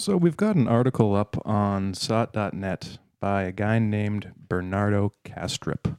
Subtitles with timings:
[0.00, 5.98] So we've got an article up on SOTT.net by a guy named Bernardo Kastrup.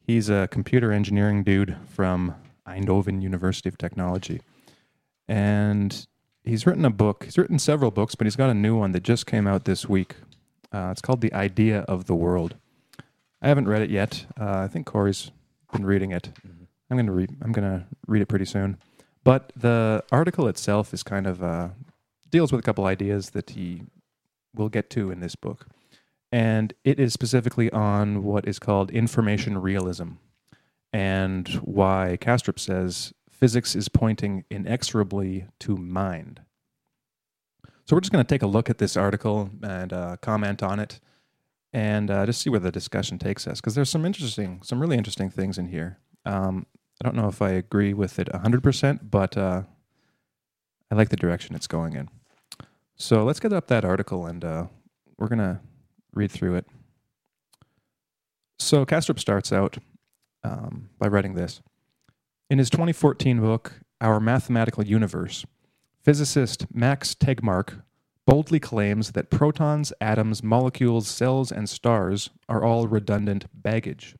[0.00, 2.34] He's a computer engineering dude from
[2.66, 4.40] Eindhoven University of Technology.
[5.28, 6.08] And
[6.42, 7.22] he's written a book.
[7.22, 9.88] He's written several books, but he's got a new one that just came out this
[9.88, 10.16] week.
[10.72, 12.56] Uh, it's called The Idea of the World.
[13.40, 14.26] I haven't read it yet.
[14.36, 15.30] Uh, I think Corey's
[15.72, 16.30] been reading it.
[16.90, 17.30] I'm going to read.
[17.40, 18.76] I'm going to read it pretty soon.
[19.22, 21.68] But the article itself is kind of uh,
[22.34, 23.82] deals with a couple ideas that he
[24.56, 25.68] will get to in this book,
[26.32, 30.14] and it is specifically on what is called information realism,
[30.92, 36.40] and why Kastrup says physics is pointing inexorably to mind.
[37.84, 40.80] So we're just going to take a look at this article and uh, comment on
[40.80, 40.98] it,
[41.72, 43.60] and uh, just see where the discussion takes us.
[43.60, 45.98] Because there's some interesting, some really interesting things in here.
[46.26, 46.66] Um,
[47.00, 49.62] I don't know if I agree with it 100%, but uh,
[50.90, 52.08] I like the direction it's going in.
[52.96, 54.66] So let's get up that article and uh,
[55.18, 55.60] we're going to
[56.12, 56.66] read through it.
[58.58, 59.78] So Kastrup starts out
[60.44, 61.60] um, by writing this.
[62.48, 65.44] In his 2014 book, Our Mathematical Universe,
[66.02, 67.82] physicist Max Tegmark
[68.26, 74.16] boldly claims that protons, atoms, molecules, cells, and stars are all redundant baggage.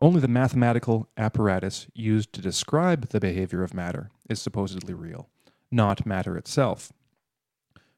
[0.00, 5.30] Only the mathematical apparatus used to describe the behavior of matter is supposedly real,
[5.70, 6.92] not matter itself.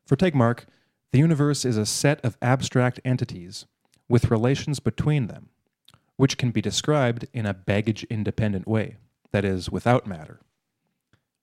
[0.08, 0.64] For Tegmark,
[1.12, 3.66] the universe is a set of abstract entities
[4.08, 5.50] with relations between them,
[6.16, 8.96] which can be described in a baggage independent way,
[9.32, 10.40] that is, without matter.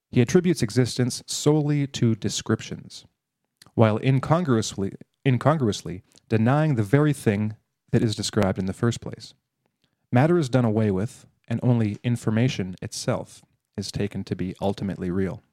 [0.10, 3.06] He attributes existence solely to descriptions,
[3.76, 4.94] while incongruously,
[5.24, 7.58] incongruously denying the very thing
[7.92, 9.36] that is described in the first place.
[10.12, 13.44] Matter is done away with, and only information itself
[13.78, 15.44] is taken to be ultimately real.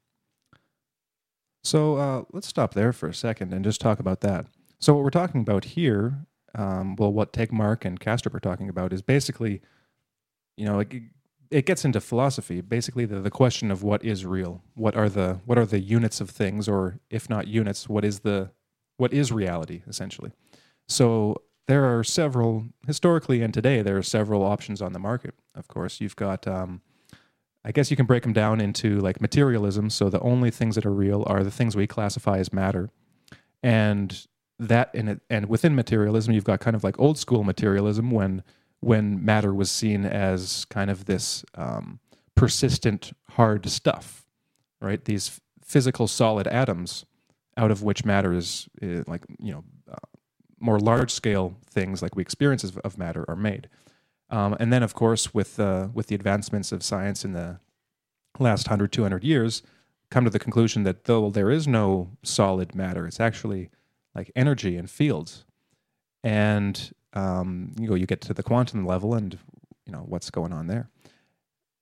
[1.63, 4.47] So uh, let's stop there for a second and just talk about that.
[4.81, 8.93] So what we're talking about here, um, well, what Tegmark and Kastrup are talking about
[8.93, 9.63] is basically,
[10.57, 10.93] you know, it,
[11.51, 12.61] it gets into philosophy.
[12.61, 16.21] Basically, the, the question of what is real, what are the what are the units
[16.21, 18.51] of things, or if not units, what is the
[18.97, 20.33] what is reality essentially.
[20.89, 25.35] So there are several historically and today there are several options on the market.
[25.55, 26.83] Of course, you've got um,
[27.65, 29.91] I guess you can break them down into like materialism.
[29.91, 32.91] So the only things that are real are the things we classify as matter,
[33.63, 34.27] and
[34.59, 38.43] that it, and within materialism, you've got kind of like old school materialism when
[38.81, 42.01] when matter was seen as kind of this um,
[42.35, 44.27] persistent hard stuff,
[44.81, 45.05] right?
[45.05, 47.05] These physical solid atoms
[47.57, 49.97] out of which matter is, is like you know uh,
[50.59, 53.69] more large scale things like we experience of, of matter are made.
[54.33, 57.61] Um, and then, of course, with uh, with the advancements of science in the
[58.39, 59.63] last 100, 200 years,
[60.11, 63.69] come to the conclusion that though there is no solid matter, it's actually
[64.15, 65.45] like energy and fields.
[66.25, 69.39] And um, you know, you get to the quantum level, and
[69.85, 70.89] you know what's going on there.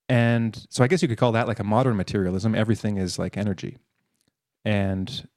[0.08, 2.56] And so, I guess you could call that like a modern materialism.
[2.56, 3.78] Everything is like energy,
[4.64, 5.28] and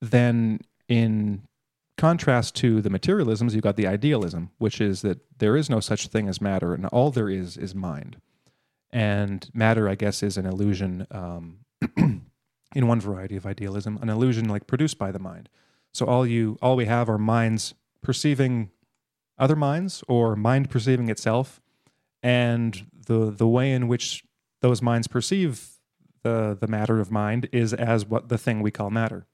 [0.00, 1.42] then in
[1.96, 6.08] contrast to the materialisms, you've got the idealism, which is that there is no such
[6.08, 8.20] thing as matter, and all there is is mind.
[8.90, 11.58] And matter, I guess, is an illusion um,
[11.96, 15.48] in one variety of idealism, an illusion like produced by the mind.
[15.92, 18.70] So all you, all we have are minds perceiving
[19.38, 21.60] other minds, or mind perceiving itself,
[22.22, 24.24] and the the way in which
[24.60, 25.72] those minds perceive
[26.22, 29.26] the the matter of mind is as what the thing we call matter,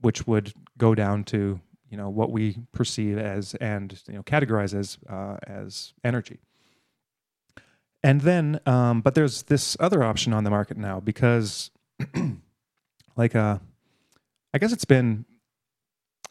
[0.00, 4.74] which would go down to you know what we perceive as and you know categorize
[4.78, 6.38] as uh, as energy.
[8.02, 11.70] And then, um, but there's this other option on the market now because,
[13.16, 13.58] like, uh,
[14.54, 15.24] I guess it's been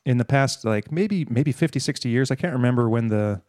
[0.06, 2.31] in the past, like maybe maybe 50, 60 years.
[2.31, 3.41] I can't remember when the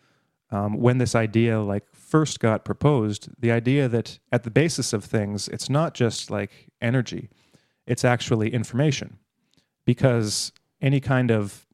[0.50, 3.28] um, when this idea like first got proposed.
[3.38, 6.50] The idea that at the basis of things, it's not just like
[6.80, 7.30] energy;
[7.86, 9.18] it's actually information,
[9.84, 11.67] because any kind of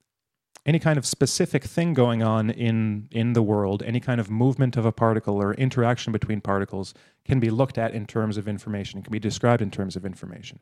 [0.66, 4.76] any kind of specific thing going on in in the world, any kind of movement
[4.76, 6.94] of a particle or interaction between particles
[7.24, 9.00] can be looked at in terms of information.
[9.00, 10.60] It can be described in terms of information,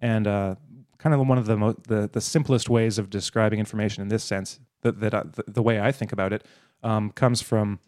[0.00, 0.54] and uh,
[0.98, 4.22] kind of one of the, mo- the the simplest ways of describing information in this
[4.22, 6.44] sense that, that uh, the, the, way I think about it
[6.82, 7.80] um, comes from.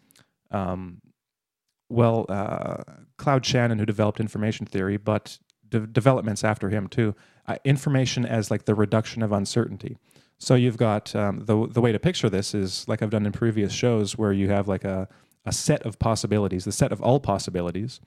[0.51, 1.01] Um,
[1.89, 2.83] well, uh,
[3.17, 5.37] Claude Shannon, who developed information theory, but
[5.69, 7.15] de- developments after him too.
[7.47, 9.97] Uh, information as like the reduction of uncertainty.
[10.43, 13.31] So you've got um, the the way to picture this is like I've done in
[13.31, 15.07] previous shows, where you have like a
[15.45, 18.01] a set of possibilities, the set of all possibilities,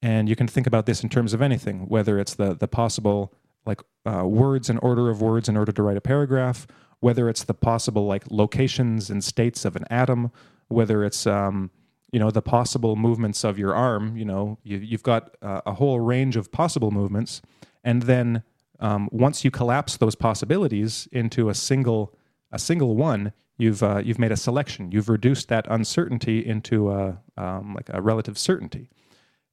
[0.00, 3.34] and you can think about this in terms of anything, whether it's the the possible
[3.66, 6.66] like uh, words and order of words in order to write a paragraph,
[7.00, 10.32] whether it's the possible like locations and states of an atom,
[10.68, 11.70] whether it's um,
[12.12, 14.16] you know the possible movements of your arm.
[14.16, 17.42] You know, you, you've got uh, a whole range of possible movements,
[17.84, 18.42] and then
[18.80, 22.14] um, once you collapse those possibilities into a single
[22.52, 24.90] a single one, you've uh, you've made a selection.
[24.92, 28.90] You've reduced that uncertainty into a um, like a relative certainty,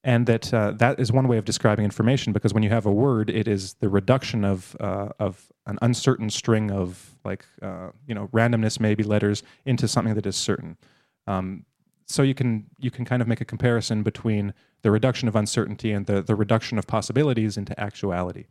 [0.03, 2.33] and that uh, that is one way of describing information.
[2.33, 6.29] Because when you have a word, it is the reduction of uh, of an uncertain
[6.29, 10.77] string of like uh, you know randomness, maybe letters, into something that is certain.
[11.27, 11.65] Um,
[12.05, 15.91] so you can you can kind of make a comparison between the reduction of uncertainty
[15.91, 18.45] and the the reduction of possibilities into actuality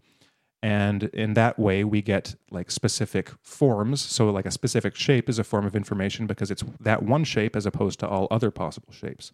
[0.62, 4.00] and in that way we get like specific forms.
[4.00, 7.56] So like a specific shape is a form of information because it's that one shape
[7.56, 9.32] as opposed to all other possible shapes.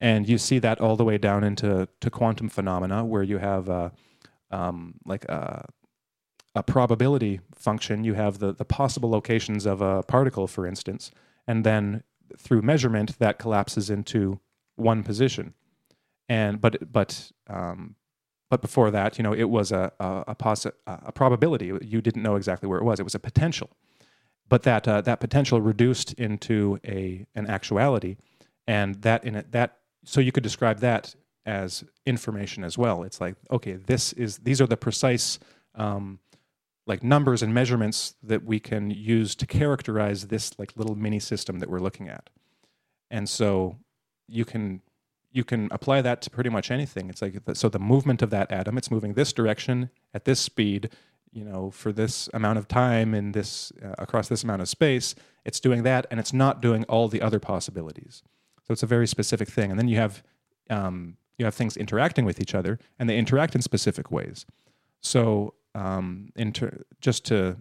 [0.00, 3.68] And you see that all the way down into to quantum phenomena where you have
[3.68, 3.92] a,
[4.50, 5.68] um, like a,
[6.54, 8.04] a probability function.
[8.04, 11.10] You have the, the possible locations of a particle for instance.
[11.46, 12.02] And then
[12.36, 14.40] through measurement that collapses into
[14.76, 15.54] one position.
[16.28, 17.94] And but but um,
[18.50, 21.66] but before that, you know, it was a a, a, possi- a, probability.
[21.82, 23.00] You didn't know exactly where it was.
[23.00, 23.70] It was a potential,
[24.48, 28.16] but that uh, that potential reduced into a an actuality,
[28.66, 31.14] and that in it that so you could describe that
[31.44, 33.02] as information as well.
[33.02, 35.38] It's like okay, this is these are the precise
[35.74, 36.18] um,
[36.86, 41.58] like numbers and measurements that we can use to characterize this like little mini system
[41.58, 42.30] that we're looking at,
[43.10, 43.76] and so
[44.26, 44.80] you can
[45.38, 47.08] you can apply that to pretty much anything.
[47.08, 50.40] It's like the, so the movement of that atom, it's moving this direction at this
[50.40, 50.90] speed,
[51.30, 55.14] you know, for this amount of time in this uh, across this amount of space.
[55.44, 58.22] It's doing that, and it's not doing all the other possibilities.
[58.64, 59.70] So it's a very specific thing.
[59.70, 60.24] And then you have
[60.70, 64.44] um, you have things interacting with each other, and they interact in specific ways.
[65.00, 67.58] So um, inter- just to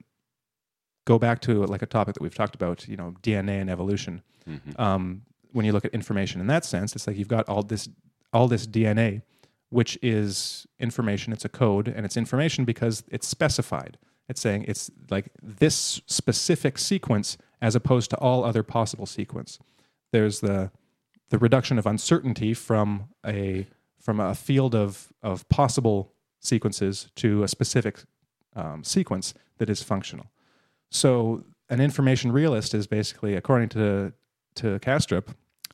[1.05, 4.23] go back to like a topic that we've talked about, you know, DNA and evolution.
[4.49, 4.81] Mm-hmm.
[4.81, 5.21] Um,
[5.57, 7.89] when you look at information in that sense, it's like you've got all this
[8.31, 9.23] all this DNA,
[9.69, 11.33] which is information.
[11.33, 13.97] It's a code, and it's information because it's specified.
[14.29, 19.57] It's saying it's like this specific sequence as opposed to all other possible sequence.
[20.11, 20.69] There's the
[21.29, 23.65] the reduction of uncertainty from a
[23.99, 28.03] from a field of of possible sequences to a specific
[28.55, 30.27] um, sequence that is functional.
[30.91, 34.13] So an information realist is basically, according to
[34.57, 35.29] to Kastrup,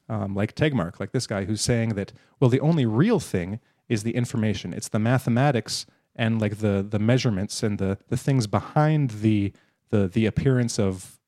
[0.09, 3.59] um, like Tegmark, like this guy, who's saying that well, the only real thing
[3.89, 4.73] is the information.
[4.73, 5.85] It's the mathematics
[6.15, 9.53] and like the the measurements and the the things behind the
[9.89, 11.19] the the appearance of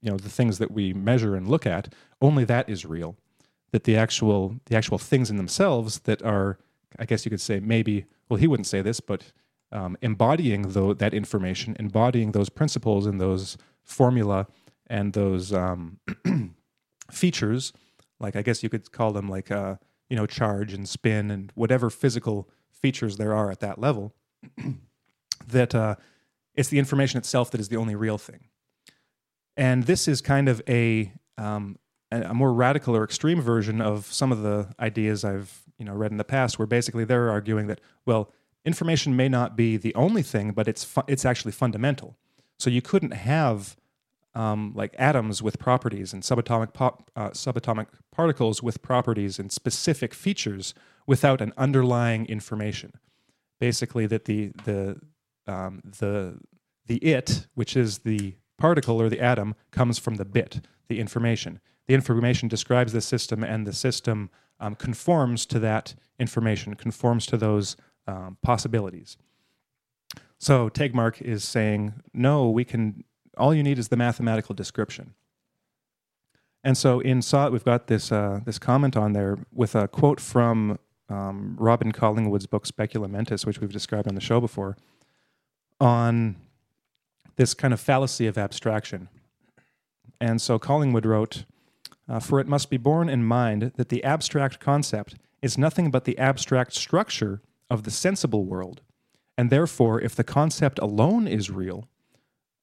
[0.00, 1.92] you know the things that we measure and look at.
[2.20, 3.16] Only that is real.
[3.72, 6.58] That the actual the actual things in themselves that are,
[6.98, 8.06] I guess you could say maybe.
[8.28, 9.32] Well, he wouldn't say this, but
[9.70, 14.46] um, embodying though that information, embodying those principles and those formula
[14.86, 15.98] and those um,
[17.10, 17.72] features,
[18.24, 19.76] like I guess you could call them like uh,
[20.08, 24.14] you know charge and spin and whatever physical features there are at that level.
[25.46, 25.96] that uh,
[26.54, 28.48] it's the information itself that is the only real thing.
[29.56, 31.78] And this is kind of a um,
[32.10, 36.10] a more radical or extreme version of some of the ideas I've you know read
[36.10, 38.32] in the past, where basically they're arguing that well,
[38.64, 42.16] information may not be the only thing, but it's fu- it's actually fundamental.
[42.58, 43.76] So you couldn't have
[44.34, 50.14] um, like atoms with properties and subatomic, pop, uh, subatomic particles with properties and specific
[50.14, 50.74] features
[51.06, 52.92] without an underlying information.
[53.60, 55.00] Basically, that the the
[55.46, 56.38] um, the
[56.86, 61.60] the it, which is the particle or the atom, comes from the bit, the information.
[61.86, 67.36] The information describes the system, and the system um, conforms to that information, conforms to
[67.36, 67.76] those
[68.06, 69.16] um, possibilities.
[70.38, 73.04] So Tegmark is saying, no, we can
[73.36, 75.14] all you need is the mathematical description.
[76.62, 80.18] And so in SOTT, we've got this, uh, this comment on there with a quote
[80.18, 80.78] from
[81.10, 84.76] um, Robin Collingwood's book Speculum Mentis, which we've described on the show before,
[85.78, 86.36] on
[87.36, 89.08] this kind of fallacy of abstraction.
[90.20, 91.44] And so Collingwood wrote,
[92.08, 96.04] uh, For it must be borne in mind that the abstract concept is nothing but
[96.04, 98.80] the abstract structure of the sensible world.
[99.36, 101.88] And therefore, if the concept alone is real,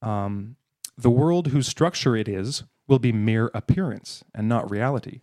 [0.02, 0.56] um,
[1.02, 5.22] the world whose structure it is will be mere appearance and not reality.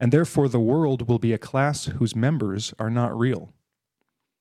[0.00, 3.52] And therefore, the world will be a class whose members are not real.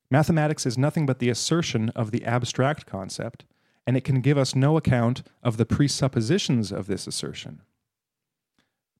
[0.09, 3.45] Mathematics is nothing but the assertion of the abstract concept,
[3.85, 7.61] and it can give us no account of the presuppositions of this assertion.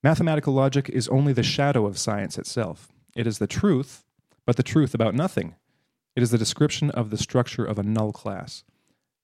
[0.03, 2.89] Mathematical logic is only the shadow of science itself.
[3.15, 4.03] It is the truth,
[4.45, 5.55] but the truth about nothing.
[6.15, 8.63] It is the description of the structure of a null class.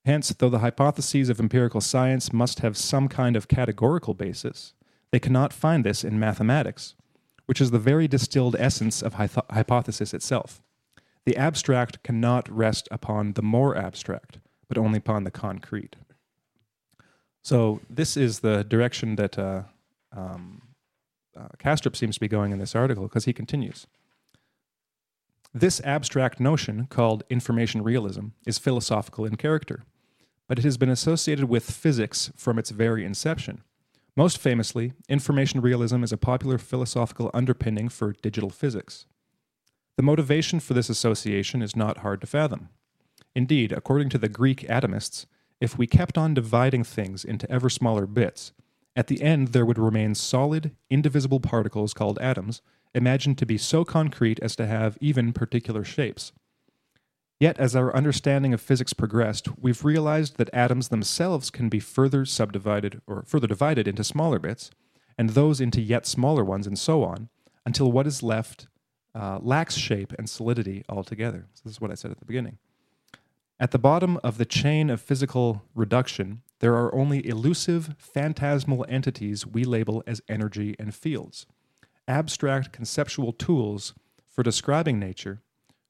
[0.05, 4.73] Hence, though the hypotheses of empirical science must have some kind of categorical basis,
[5.11, 6.95] they cannot find this in mathematics,
[7.45, 10.61] which is the very distilled essence of hypothesis itself.
[11.25, 15.95] The abstract cannot rest upon the more abstract, but only upon the concrete.
[17.41, 19.63] So, this is the direction that uh,
[20.11, 20.61] um,
[21.37, 23.87] uh, Kastrup seems to be going in this article because he continues.
[25.53, 29.83] This abstract notion, called information realism, is philosophical in character,
[30.47, 33.63] but it has been associated with physics from its very inception.
[34.15, 39.07] Most famously, information realism is a popular philosophical underpinning for digital physics.
[39.97, 42.69] The motivation for this association is not hard to fathom.
[43.33, 45.25] Indeed, according to the Greek atomists,
[45.59, 48.51] if we kept on dividing things into ever smaller bits,
[48.95, 52.61] at the end there would remain solid, indivisible particles called atoms
[52.93, 56.31] imagined to be so concrete as to have even particular shapes.
[57.39, 62.25] Yet, as our understanding of physics progressed, we've realized that atoms themselves can be further
[62.25, 64.71] subdivided or further divided into smaller bits,
[65.17, 67.29] and those into yet smaller ones, and so on,
[67.65, 68.67] until what is left
[69.15, 71.47] uh, lacks shape and solidity altogether.
[71.53, 72.57] So, this is what I said at the beginning.
[73.57, 79.45] At the bottom of the chain of physical reduction, there are only elusive, phantasmal entities
[79.45, 81.45] we label as energy and fields
[82.09, 83.93] abstract conceptual tools
[84.27, 85.41] for describing nature,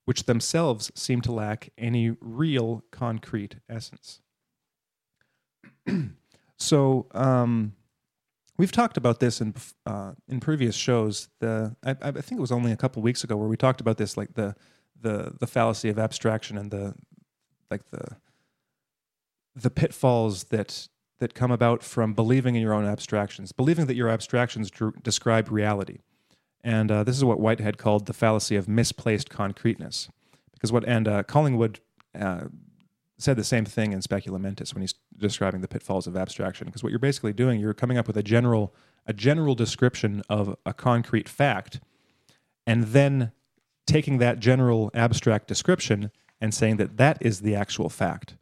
[0.06, 4.22] which themselves seem to lack any real concrete essence.
[6.58, 7.74] so, um,
[8.58, 11.30] we've talked about this in uh, in previous shows.
[11.40, 13.98] The I, I, think it was only a couple weeks ago where we talked about
[13.98, 14.56] this, like the
[15.00, 16.94] the the fallacy of abstraction and the
[17.72, 18.18] like the
[19.56, 20.88] the pitfalls that
[21.20, 25.52] that come about from believing in your own abstractions, believing that your abstractions dr- describe
[25.52, 26.00] reality.
[26.64, 30.10] And uh, this is what Whitehead called the fallacy of misplaced concreteness.
[30.54, 31.80] Because what, and uh, Collingwood
[32.20, 32.46] uh,
[33.18, 36.66] said the same thing in Speculum Mentis when he's describing the pitfalls of abstraction.
[36.66, 38.74] Because what you're basically doing, you're coming up with a general,
[39.06, 41.80] a general description of a concrete fact,
[42.68, 43.32] and then
[43.88, 46.12] taking that general abstract description
[46.42, 48.36] and saying that that is the actual fact.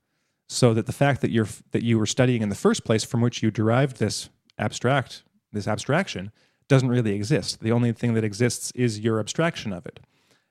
[0.50, 3.22] So that the fact that you're that you were studying in the first place, from
[3.22, 6.32] which you derived this abstract, this abstraction,
[6.68, 7.62] doesn't really exist.
[7.62, 10.00] The only thing that exists is your abstraction of it.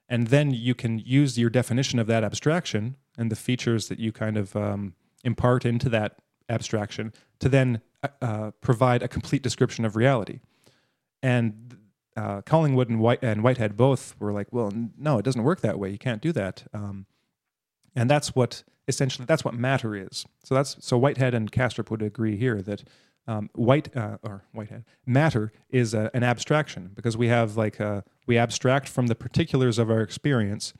[0.08, 4.12] And then you can use your definition of that abstraction and the features that you
[4.12, 4.94] kind of um,
[5.25, 6.18] impart into that
[6.49, 10.38] abstraction to then uh, uh provide a complete description of reality.
[11.23, 11.76] And
[12.16, 15.78] uh, Collingwood and, White, and Whitehead both were like, well, no, it doesn't work that
[15.78, 15.90] way.
[15.90, 16.64] You can't do that.
[16.73, 17.06] Um,
[17.94, 20.25] and that's what essentially that's what matter is.
[20.44, 22.85] So that's so Whitehead and Kastrup would agree here that
[23.26, 27.87] um, white uh, or whitehead matter is a, an abstraction because we have like a,
[27.87, 30.73] uh, we abstract from the particulars of our experience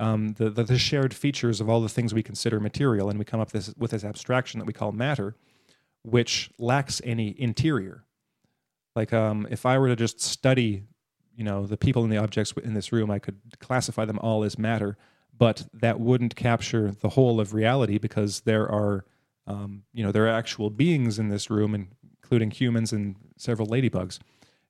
[0.00, 3.24] um, the, the, the shared features of all the things we consider material and we
[3.24, 5.36] come up this, with this abstraction that we call matter
[6.04, 8.04] which lacks any interior.
[8.96, 10.84] Like um, if i were to just study
[11.36, 14.44] you know the people and the objects in this room i could classify them all
[14.44, 14.98] as matter
[15.36, 19.04] but that wouldn't capture the whole of reality because there are
[19.46, 21.88] um, you know, there are actual beings in this room,
[22.22, 24.18] including humans and several ladybugs,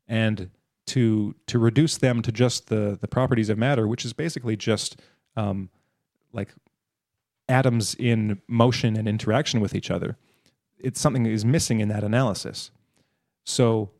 [0.08, 0.50] and
[0.86, 5.00] to to reduce them to just the the properties of matter, which is basically just
[5.36, 5.68] um,
[6.32, 6.54] like
[7.48, 10.16] atoms in motion and interaction with each other.
[10.78, 12.70] It's something that is missing in that analysis.
[13.44, 13.90] So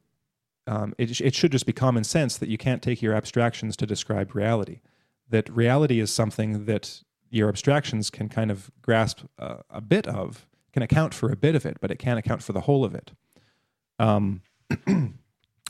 [0.67, 3.87] um, it, it should just be common sense that you can't take your abstractions to
[3.87, 4.81] describe reality.
[5.29, 10.47] That reality is something that your abstractions can kind of grasp a, a bit of
[10.73, 12.95] can account for a bit of it, but it can't account for the whole of
[12.95, 13.13] it.
[13.99, 14.43] Um,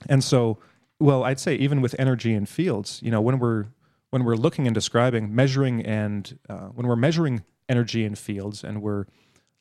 [0.09, 0.59] and so,
[1.01, 3.67] well, I'd say even with energy and fields, you know, when we're
[4.11, 8.83] when we're looking and describing, measuring, and uh, when we're measuring energy and fields, and
[8.83, 9.07] we're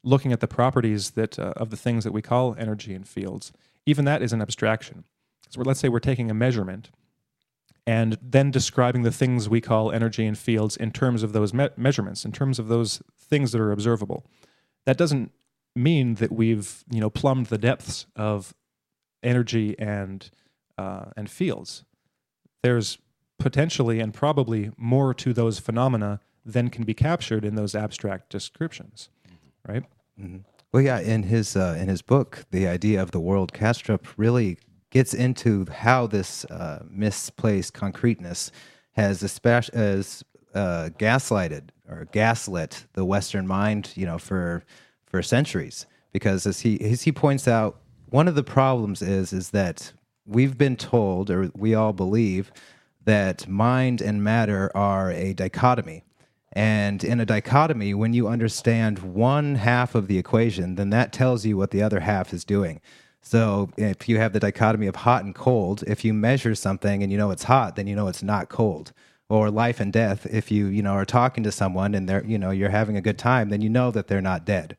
[0.03, 3.53] looking at the properties that uh, of the things that we call energy and fields,
[3.85, 5.05] even that is an abstraction.
[5.49, 6.91] So let's say we're taking a measurement
[7.87, 11.69] and then describing the things we call energy and fields in terms of those me-
[11.77, 14.25] measurements, in terms of those things that are observable
[14.85, 15.31] that doesn't
[15.75, 18.53] mean that we've you know plumbed the depths of
[19.23, 20.29] energy and
[20.77, 21.83] uh, and fields.
[22.63, 22.97] There's
[23.39, 29.09] potentially and probably more to those phenomena than can be captured in those abstract descriptions,
[29.67, 29.83] right?
[30.19, 30.37] Mm-hmm.
[30.71, 30.99] Well, yeah.
[30.99, 34.57] In his uh, in his book, the idea of the world, Kastrup really
[34.89, 38.51] gets into how this uh, misplaced concreteness
[38.93, 40.23] has, especially as
[40.53, 44.63] uh, gaslighted or gaslit the Western mind, you know, for
[45.05, 45.85] for centuries.
[46.13, 49.93] Because as he as he points out, one of the problems is is that
[50.25, 52.51] we've been told, or we all believe,
[53.05, 56.03] that mind and matter are a dichotomy,
[56.53, 61.45] And in a dichotomy, when you understand one half of the equation, then that tells
[61.45, 62.81] you what the other half is doing.
[63.21, 67.11] So if you have the dichotomy of hot and cold, if you measure something and
[67.11, 68.91] you know it's hot, then you know it's not cold.
[69.31, 72.37] Or life and death, if you you know are talking to someone and they're you
[72.37, 74.75] know you're having a good time, then you know that they're not dead.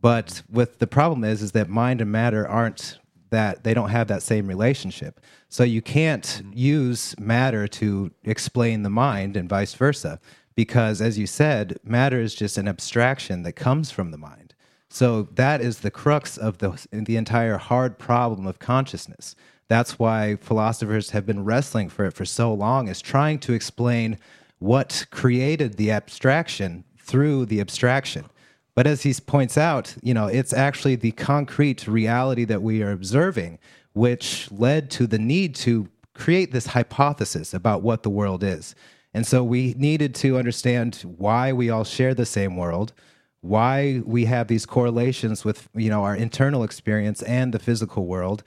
[0.00, 2.98] But with the problem is is that mind and matter aren't
[3.30, 5.20] that they don't have that same relationship.
[5.48, 6.50] So you can't mm-hmm.
[6.52, 10.18] use matter to explain the mind and vice versa
[10.54, 14.54] because as you said, matter is just an abstraction that comes from the mind.
[14.88, 19.34] So that is the crux of the the entire hard problem of consciousness.
[19.72, 24.18] That's why philosophers have been wrestling for it for so long is trying to explain
[24.58, 28.26] what created the abstraction through the abstraction.
[28.74, 32.92] But as he points out, you know, it's actually the concrete reality that we are
[32.92, 33.58] observing
[33.94, 38.74] which led to the need to create this hypothesis about what the world is.
[39.14, 42.92] And so we needed to understand why we all share the same world,
[43.40, 48.42] why we have these correlations with, you know, our internal experience and the physical world.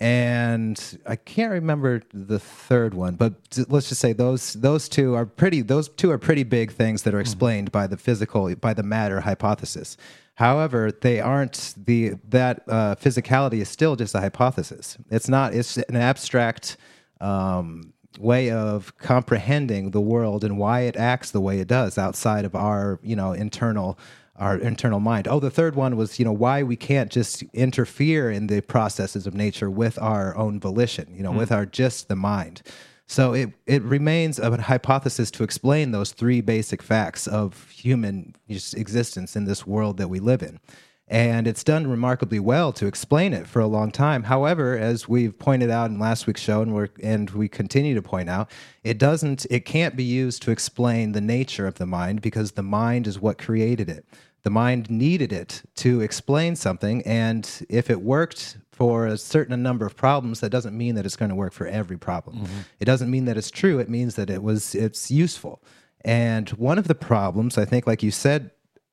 [0.00, 3.34] And I can't remember the third one, but
[3.68, 7.14] let's just say those those two are pretty those two are pretty big things that
[7.14, 9.96] are explained by the physical by the matter hypothesis.
[10.34, 14.98] However, they aren't the that uh, physicality is still just a hypothesis.
[15.10, 15.54] It's not.
[15.54, 16.76] It's an abstract
[17.20, 22.44] um, way of comprehending the world and why it acts the way it does outside
[22.44, 23.96] of our you know internal
[24.36, 25.28] our internal mind.
[25.28, 29.26] Oh, the third one was you know why we can't just interfere in the processes
[29.26, 31.12] of nature with our own volition.
[31.14, 31.38] You know, mm.
[31.38, 32.62] with our just the mind.
[33.06, 39.36] So it, it remains a hypothesis to explain those three basic facts of human existence
[39.36, 40.58] in this world that we live in.
[41.06, 44.22] And it's done remarkably well to explain it for a long time.
[44.22, 48.00] However, as we've pointed out in last week's show, and, we and we continue to
[48.00, 48.50] point out,
[48.82, 52.62] it doesn't, it can't be used to explain the nature of the mind because the
[52.62, 54.06] mind is what created it.
[54.44, 59.86] The mind needed it to explain something, and if it worked for a certain number
[59.86, 62.38] of problems, that doesn't mean that it's going to work for every problem.
[62.38, 62.58] Mm-hmm.
[62.80, 63.78] It doesn't mean that it's true.
[63.78, 65.62] It means that it was it's useful.
[66.04, 68.50] And one of the problems, I think, like you said,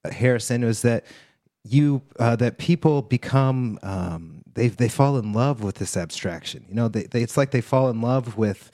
[0.10, 1.06] Harrison, is that
[1.64, 6.66] you uh, that people become um, they they fall in love with this abstraction.
[6.68, 8.72] You know, they, they, it's like they fall in love with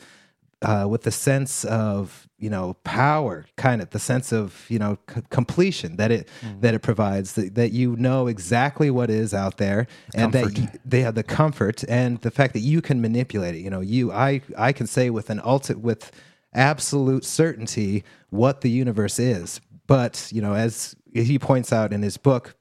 [0.61, 4.97] uh, with the sense of you know power kind of the sense of you know
[5.13, 6.61] c- completion that it mm.
[6.61, 10.55] that it provides that, that, you know exactly what is out there and comfort.
[10.55, 13.69] that you, they have the comfort and the fact that you can manipulate it you
[13.69, 16.11] know you i i can say with an ultimate with
[16.53, 22.17] absolute certainty what the universe is but you know as he points out in his
[22.17, 22.55] book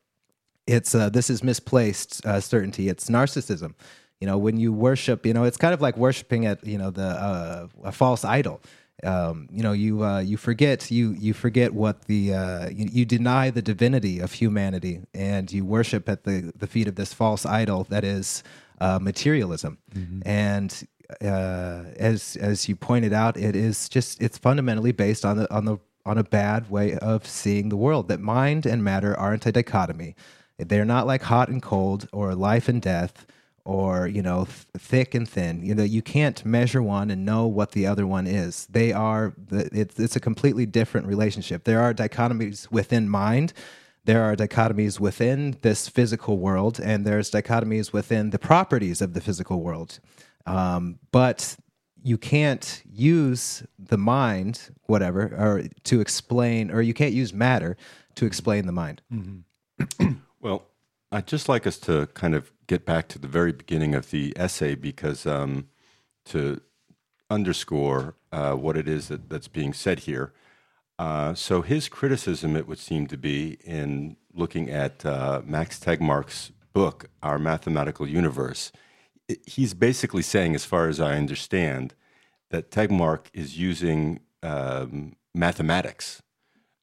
[0.66, 2.88] it's uh, this is misplaced uh, certainty.
[2.88, 3.74] It's narcissism.
[4.20, 6.90] You know when you worship you know it's kind of like worshiping at you know
[6.90, 8.60] the uh, a false idol.
[9.04, 13.04] Um, you know you uh, you forget you you forget what the uh, you, you,
[13.04, 17.44] deny the divinity of humanity and you worship at the the feet of this false
[17.44, 18.42] idol that is
[18.80, 19.78] uh, materialism.
[19.94, 20.20] Mm-hmm.
[20.24, 20.88] and
[21.20, 25.66] uh, as as you pointed out it is just it's fundamentally based on the on
[25.66, 29.52] the on a bad way of seeing the world that mind and matter aren't a
[29.52, 30.16] dichotomy
[30.58, 33.26] they're not like hot and cold or life and death
[33.66, 35.62] or you know th- thick and thin.
[35.62, 38.66] You know you can't measure one and know what the other one is.
[38.66, 41.64] They are the, it's, it's a completely different relationship.
[41.64, 43.52] There are dichotomies within mind.
[44.04, 49.20] There are dichotomies within this physical world and there's dichotomies within the properties of the
[49.20, 49.98] physical world.
[50.46, 51.56] Um, but
[52.04, 57.76] you can't use the mind whatever or to explain or you can't use matter
[58.14, 59.02] to explain the mind.
[59.12, 60.12] Mm-hmm.
[60.46, 60.62] well
[61.10, 64.32] I'd just like us to kind of get back to the very beginning of the
[64.36, 65.68] essay because um,
[66.26, 66.60] to
[67.30, 70.32] underscore uh, what it is that, that's being said here.
[70.98, 76.52] Uh, so his criticism, it would seem to be, in looking at uh, Max Tegmark's
[76.72, 78.72] book, Our Mathematical Universe,
[79.46, 81.94] he's basically saying, as far as I understand,
[82.50, 86.22] that Tegmark is using um, mathematics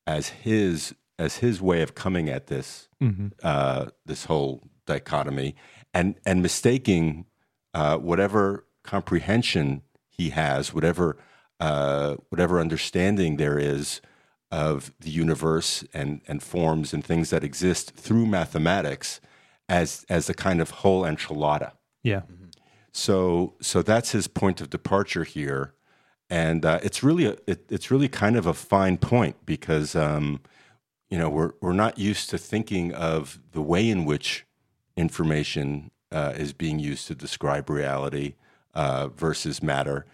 [0.06, 3.28] as his as his way of coming at this mm-hmm.
[3.44, 5.56] uh, this whole dichotomy
[5.94, 7.26] and and mistaking
[7.74, 11.18] uh, whatever comprehension he has, whatever
[11.60, 14.02] uh, whatever understanding there is
[14.52, 19.20] of the universe and and forms and things that exist through mathematics
[19.70, 21.72] as as a kind of whole enchilada.
[22.04, 22.22] Yeah.
[22.22, 22.50] Mm-hmm.
[22.92, 25.74] So so that's his point of departure here,
[26.30, 30.42] and uh, it's really a, it, it's really kind of a fine point because um,
[31.14, 34.48] you know we're we're not used to thinking of the way in which
[34.98, 38.34] information uh, is being used to describe reality
[38.74, 40.08] uh, versus matter,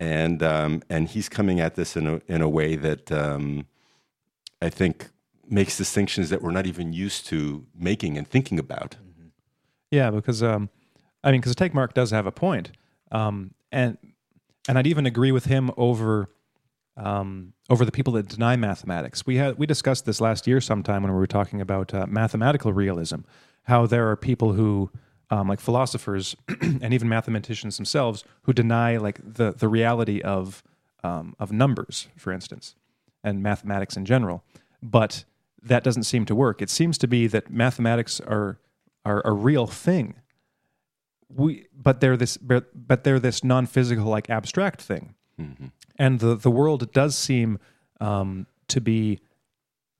[0.00, 3.66] and um, and he's coming at this in a in a way that um,
[4.62, 5.10] I think
[5.46, 8.96] makes distinctions that we're not even used to making and thinking about.
[9.90, 10.70] Yeah, because um,
[11.22, 12.70] I mean, because Tegmark does have a point,
[13.12, 13.98] um, and
[14.66, 16.30] and I'd even agree with him over
[16.96, 19.26] um, over the people that deny mathematics.
[19.26, 22.72] We had we discussed this last year sometime when we were talking about uh, mathematical
[22.72, 23.20] realism,
[23.64, 24.90] how there are people who
[25.30, 30.62] um, like philosophers and even mathematicians themselves who deny like the the reality of
[31.02, 32.74] um, of numbers, for instance,
[33.22, 34.42] and mathematics in general.
[34.82, 35.24] But
[35.62, 36.62] that doesn't seem to work.
[36.62, 38.58] It seems to be that mathematics are
[39.04, 40.14] are a real thing.
[41.28, 45.66] We, but they're this, but they're this non-physical, like abstract thing, mm-hmm.
[45.98, 47.58] And the the world does seem
[48.00, 49.20] um, to be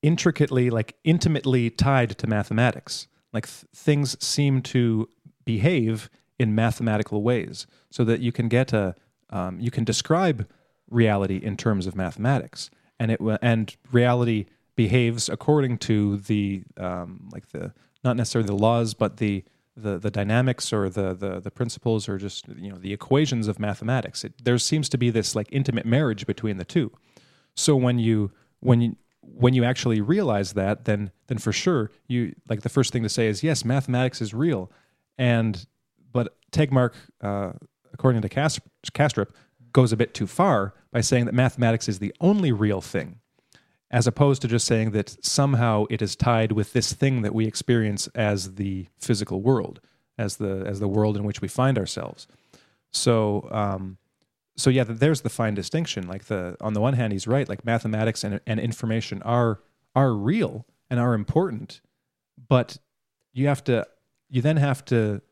[0.02, 3.08] intricately, like intimately tied to mathematics.
[3.32, 5.08] Like th- things seem to
[5.44, 8.94] behave in mathematical ways, so that you can get a,
[9.30, 10.46] um, you can describe
[10.90, 17.48] reality in terms of mathematics, and it and reality behaves according to the um, like
[17.50, 17.72] the
[18.04, 19.44] not necessarily the laws, but the
[19.76, 23.58] the, the dynamics or the, the the principles or just you know the equations of
[23.58, 24.24] mathematics.
[24.24, 26.92] It, there seems to be this like intimate marriage between the two.
[27.54, 32.34] So when you when you when you actually realize that, then then for sure you
[32.48, 34.70] like the first thing to say is yes, mathematics is real,
[35.18, 35.66] and
[36.12, 37.52] but Tegmark, uh,
[37.92, 39.28] according to Kastrup,
[39.72, 43.20] goes a bit too far by saying that mathematics is the only real thing
[43.90, 47.46] as opposed to just saying that somehow it is tied with this thing that we
[47.46, 49.80] experience as the physical world,
[50.18, 52.26] as the as the world in which we find ourselves.
[52.92, 53.98] So, um,
[54.56, 56.08] so yeah, there's the fine distinction.
[56.08, 57.48] Like the on the one hand, he's right.
[57.48, 59.60] Like mathematics and, and information are
[59.94, 61.80] are real and are important,
[62.48, 62.78] but
[63.32, 63.86] you have to
[64.28, 65.22] you then have to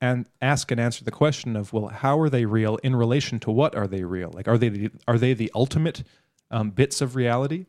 [0.00, 3.50] and ask and answer the question of well, how are they real in relation to
[3.50, 4.30] what are they real?
[4.34, 6.02] Like are they the, are they the ultimate
[6.50, 7.66] um, bits of reality?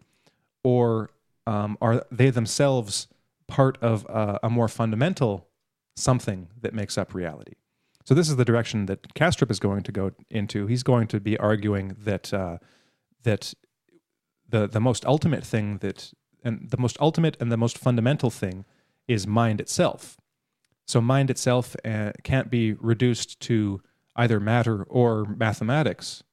[0.66, 1.12] Or
[1.46, 3.08] um, are they themselves
[3.48, 5.48] part of a, a, more fundamental
[5.96, 7.54] something that makes up reality?
[8.04, 10.66] So this is the direction that Kastrup is going to go into.
[10.66, 12.58] He's going to be arguing that uh,
[13.22, 13.54] that
[14.50, 16.12] the the most ultimate thing that
[16.44, 18.66] and the most ultimate and the most fundamental thing
[19.08, 20.18] is mind itself.
[20.88, 23.82] So mind itself uh, can't be reduced to
[24.16, 26.24] either matter or mathematics.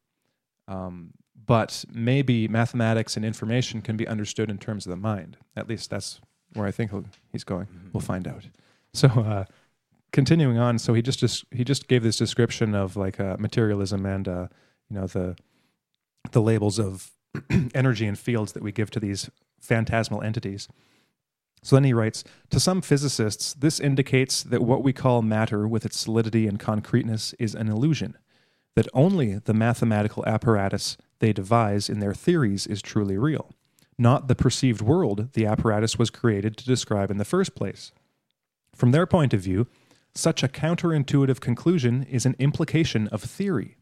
[0.68, 1.12] Um,
[1.46, 5.36] but maybe mathematics and information can be understood in terms of the mind.
[5.56, 6.20] At least that's
[6.54, 6.90] where I think
[7.30, 7.66] he's going.
[7.66, 7.88] Mm-hmm.
[7.92, 8.46] We'll find out.
[8.94, 9.44] So, uh,
[10.12, 14.04] continuing on, so he just, just he just gave this description of like uh, materialism
[14.04, 14.48] and uh,
[14.90, 15.36] you know the
[16.32, 17.10] the labels of
[17.74, 20.68] energy and fields that we give to these phantasmal entities.
[21.62, 25.86] So then he writes To some physicists, this indicates that what we call matter with
[25.86, 28.18] its solidity and concreteness is an illusion,
[28.74, 33.54] that only the mathematical apparatus they devise in their theories is truly real,
[33.96, 37.92] not the perceived world the apparatus was created to describe in the first place.
[38.74, 39.68] From their point of view,
[40.16, 43.76] such a counterintuitive conclusion is an implication of theory,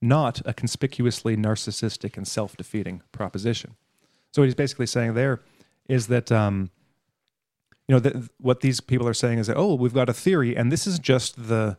[0.00, 3.76] not a conspicuously narcissistic and self defeating proposition.
[4.32, 5.42] So, what he's basically saying there
[5.90, 6.70] is that, um,
[7.86, 10.56] you know, that what these people are saying is that, oh, we've got a theory,
[10.56, 11.76] and this is just the,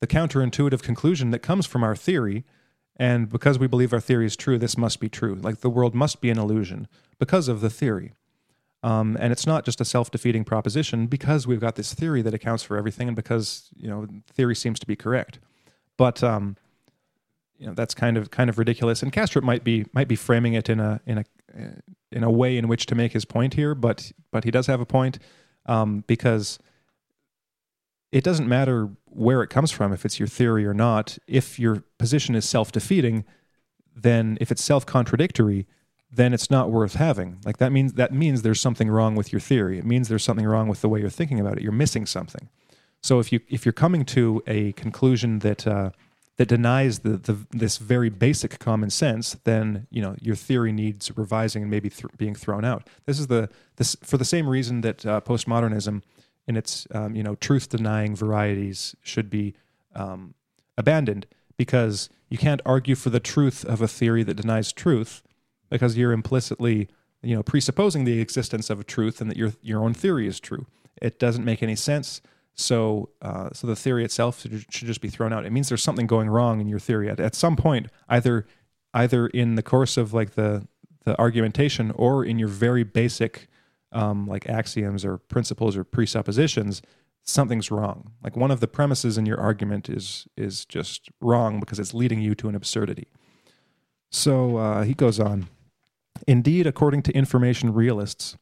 [0.00, 2.44] the counterintuitive conclusion that comes from our theory
[2.96, 5.34] and because we believe our theory is true, this must be true.
[5.34, 8.12] Like the world must be an illusion because of the theory.
[8.82, 12.62] Um, and it's not just a self-defeating proposition because we've got this theory that accounts
[12.62, 15.38] for everything, and because you know theory seems to be correct.
[15.96, 16.56] But um,
[17.58, 19.02] you know that's kind of kind of ridiculous.
[19.02, 21.24] And Kastrup might be might be framing it in a in a
[22.12, 24.80] in a way in which to make his point here, but but he does have
[24.80, 25.18] a point
[25.66, 26.58] um, because
[28.12, 31.18] it doesn't matter where it comes from, if it's your theory or not.
[31.26, 33.24] If your position is self defeating,
[33.94, 35.66] then if it's self contradictory,
[36.10, 37.38] then it's not worth having.
[37.44, 39.78] Like that means that means there's something wrong with your theory.
[39.78, 41.62] It means there's something wrong with the way you're thinking about it.
[41.62, 42.48] You're missing something.
[43.02, 45.90] So if you if you're coming to a conclusion that uh,
[46.36, 51.16] that denies the, the this very basic common sense, then you know your theory needs
[51.16, 52.88] revising and maybe th- being thrown out.
[53.06, 56.02] This is the this for the same reason that uh, postmodernism
[56.46, 59.54] in its um, you know truth denying varieties should be
[59.94, 60.34] um,
[60.76, 65.22] abandoned because you can't argue for the truth of a theory that denies truth
[65.70, 66.88] because you're implicitly
[67.22, 70.40] you know presupposing the existence of a truth and that your your own theory is
[70.40, 70.66] true.
[71.00, 72.22] It doesn't make any sense.
[72.58, 75.44] So, uh, so the theory itself should, should, just be thrown out.
[75.44, 78.46] It means there's something going wrong in your theory at, at some point, either
[78.94, 80.66] either in the course of like the
[81.04, 83.48] the argumentation or in your very basic
[83.92, 86.82] um, like axioms or principles or presuppositions,
[87.22, 88.12] something's wrong.
[88.22, 92.20] Like one of the premises in your argument is is just wrong because it's leading
[92.20, 93.08] you to an absurdity.
[94.10, 95.48] So uh, he goes on.
[96.26, 98.36] Indeed, according to information realists,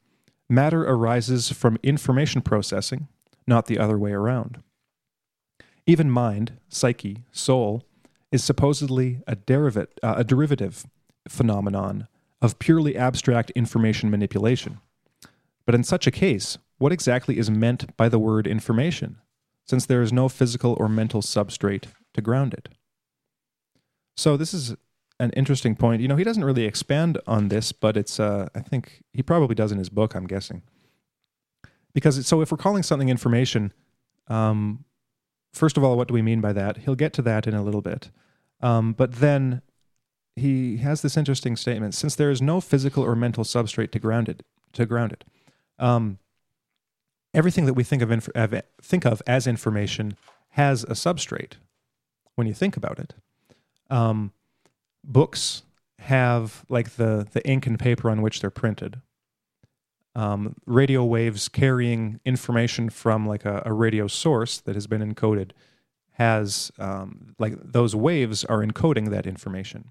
[0.48, 3.09] matter arises from information processing,
[3.46, 4.62] not the other way around.
[5.87, 7.83] Even mind, psyche, soul,
[8.30, 9.37] is supposedly a,
[10.02, 10.87] uh, a derivative
[11.28, 12.09] phenomenon
[12.40, 14.78] of purely abstract information manipulation.
[15.66, 19.18] But in such a case, what exactly is meant by the word information,
[19.64, 22.68] since there is no physical or mental substrate to ground it?
[24.16, 24.74] So, this is
[25.20, 26.03] an interesting point.
[26.03, 29.55] You know, he doesn't really expand on this, but it's, uh, I think he probably
[29.55, 30.62] does in his book, I'm guessing.
[31.92, 33.72] Because, so if we're calling something information,
[34.29, 34.85] um,
[35.53, 36.79] first of all, what do we mean by that?
[36.79, 38.11] He'll get to that in a little bit.
[38.61, 39.62] Um, but then
[40.37, 44.29] he has this interesting statement since there is no physical or mental substrate to ground
[44.29, 45.24] it, to ground it.
[45.79, 46.19] Um,
[47.33, 48.29] everything that we think of, inf-
[48.81, 50.17] think of as information
[50.51, 51.55] has a substrate
[52.37, 53.15] when you think about it.
[53.91, 54.33] Um,
[55.03, 55.63] books
[55.99, 59.01] have like the the ink and paper on which they're printed.
[60.17, 65.51] Um, radio waves carrying information from like a, a, radio source that has been encoded
[66.13, 69.91] has um, like those waves are encoding that information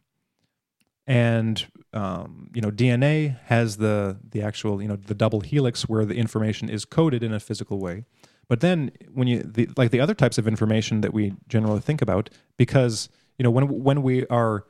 [1.05, 6.05] and um, you know dna has the the actual you know the double helix where
[6.05, 8.05] the information is coded in a physical way.
[8.49, 12.01] But then when you the, like the other types of information that we generally think
[12.01, 14.65] about because you know when when we are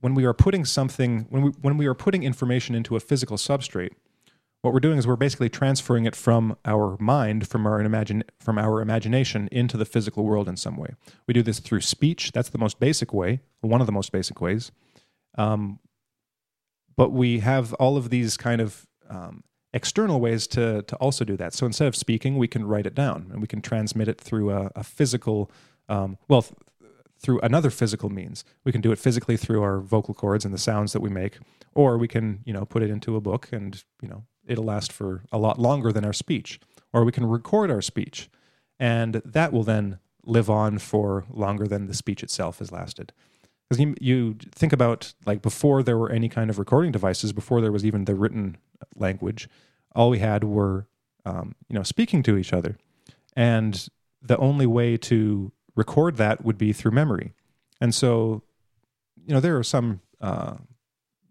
[0.00, 3.36] when we are putting something when we when we are putting information into a physical
[3.36, 3.92] substrate
[4.62, 8.58] what we're doing is we're basically transferring it from our mind from our imagine from
[8.58, 10.94] our imagination into the physical world in some way.
[11.26, 12.32] We do this through speech.
[12.32, 14.72] That's the most basic way one of the most basic ways
[15.38, 15.78] um,
[16.96, 21.36] but we have all of these kind of um, external ways to to also do
[21.36, 24.20] that so instead of speaking we can write it down and we can transmit it
[24.20, 25.50] through a, a physical
[25.88, 26.44] um, well
[27.18, 28.44] through another physical means.
[28.64, 31.38] We can do it physically through our vocal cords and the sounds that we make,
[31.74, 34.92] or we can, you know, put it into a book and, you know, it'll last
[34.92, 36.60] for a lot longer than our speech.
[36.92, 38.30] Or we can record our speech,
[38.78, 43.12] and that will then live on for longer than the speech itself has lasted.
[43.68, 47.60] Because you, you think about like before there were any kind of recording devices, before
[47.60, 48.56] there was even the written
[48.96, 49.48] language,
[49.94, 50.86] all we had were,
[51.26, 52.78] um, you know, speaking to each other,
[53.36, 53.88] and
[54.22, 57.34] the only way to record that would be through memory.
[57.80, 58.42] And so,
[59.26, 60.56] you know, there are some, uh,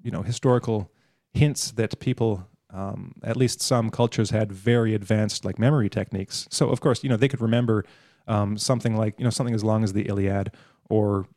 [0.04, 0.92] you know, historical
[1.34, 6.48] hints that people, um, at least some cultures, had very advanced like memory techniques.
[6.50, 7.84] So, of course, you know, they could remember
[8.28, 10.52] um, something like, you know, something as long as the Iliad
[10.90, 11.28] or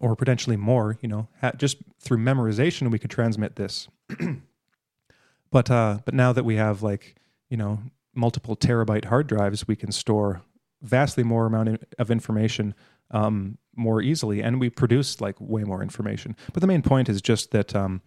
[0.00, 3.88] or potentially more, you know, just through memorization, we could transmit this.
[5.50, 7.16] but uh, but now that we have like
[7.48, 7.80] you know
[8.14, 10.42] multiple terabyte hard drives, we can store
[10.82, 12.74] vastly more amount of information
[13.10, 16.36] um, more easily, and we produce like way more information.
[16.52, 18.02] But the main point is just that um,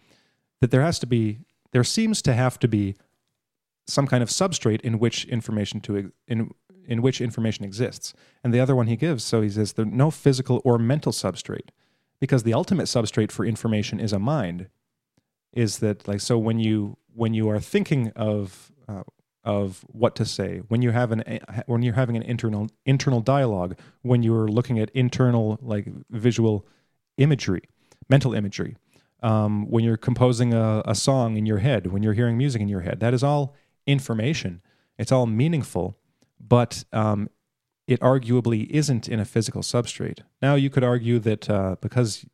[0.60, 1.40] that there has to be,
[1.72, 2.96] there seems to have to be
[3.88, 6.52] some kind of substrate in which information to in
[6.88, 8.14] in which information exists.
[8.44, 11.70] And the other one he gives, so he says there's no physical or mental substrate,
[12.20, 14.68] because the ultimate substrate for information is a mind.
[15.54, 19.04] Is that like so when you when you are thinking of uh,
[19.44, 23.78] of what to say when you have an when you're having an internal internal dialogue
[24.04, 26.66] when you're looking at internal like visual
[27.18, 27.64] imagery
[28.08, 28.76] mental imagery
[29.24, 32.68] um, when you're composing a, a song in your head when you're hearing music in
[32.68, 33.56] your head that is all
[33.88, 34.62] information
[35.00, 35.98] it's all meaningful
[36.48, 37.30] but um,
[37.88, 42.26] it arguably isn't in a physical substrate now you could argue that uh, because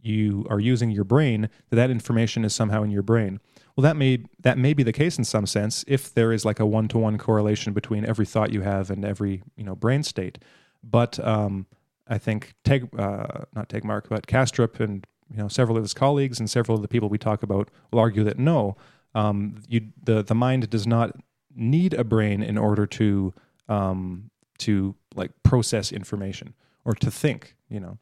[0.00, 3.40] you are using your brain that that information is somehow in your brain
[3.76, 6.60] well, that may that may be the case in some sense if there is like
[6.60, 10.02] a one to one correlation between every thought you have and every you know brain
[10.04, 10.38] state.
[10.82, 11.66] But um,
[12.06, 16.38] I think Teg, uh, not Tegmark, but Kastrup and you know several of his colleagues
[16.38, 18.76] and several of the people we talk about will argue that no,
[19.14, 21.16] um, you the the mind does not
[21.56, 23.34] need a brain in order to
[23.68, 27.56] um, to like process information or to think.
[27.68, 27.98] You know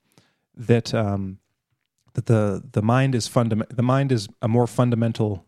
[0.54, 1.38] that um,
[2.14, 5.46] that the the mind is fundament the mind is a more fundamental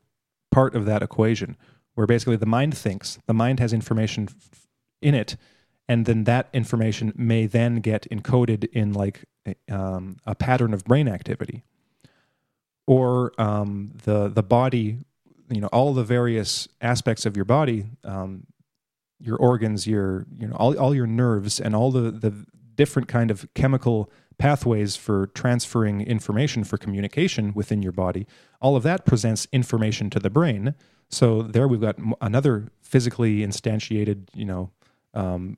[0.51, 1.57] part of that equation
[1.95, 4.29] where basically the mind thinks, the mind has information
[5.01, 5.37] in it,
[5.89, 9.25] and then that information may then get encoded in like
[9.71, 11.63] um, a pattern of brain activity,
[12.87, 14.99] or um, the the body,
[15.51, 18.45] you know, all the various aspects of your body, um,
[19.21, 23.31] your organs, your you know, all all your nerves, and all the the different kind
[23.31, 28.27] of chemical pathways for transferring information for communication within your body,
[28.61, 30.75] all of that presents information to the brain.
[31.09, 34.71] So there we've got another physically instantiated, you know,
[35.13, 35.57] um,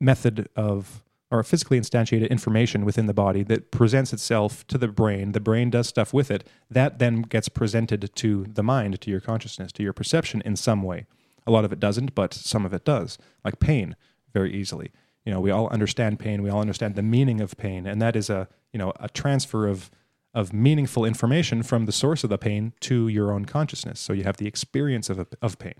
[0.00, 5.32] method of or physically instantiated information within the body that presents itself to the brain.
[5.32, 6.46] The brain does stuff with it.
[6.70, 10.82] That then gets presented to the mind, to your consciousness, to your perception in some
[10.82, 11.06] way.
[11.48, 13.96] A lot of it doesn't, but some of it does, like pain,
[14.32, 14.92] very easily.
[15.24, 16.42] You know, we all understand pain.
[16.42, 19.66] We all understand the meaning of pain, and that is a you know a transfer
[19.66, 19.90] of
[20.34, 23.98] of meaningful information from the source of the pain to your own consciousness.
[23.98, 25.74] So you have the experience of of pain.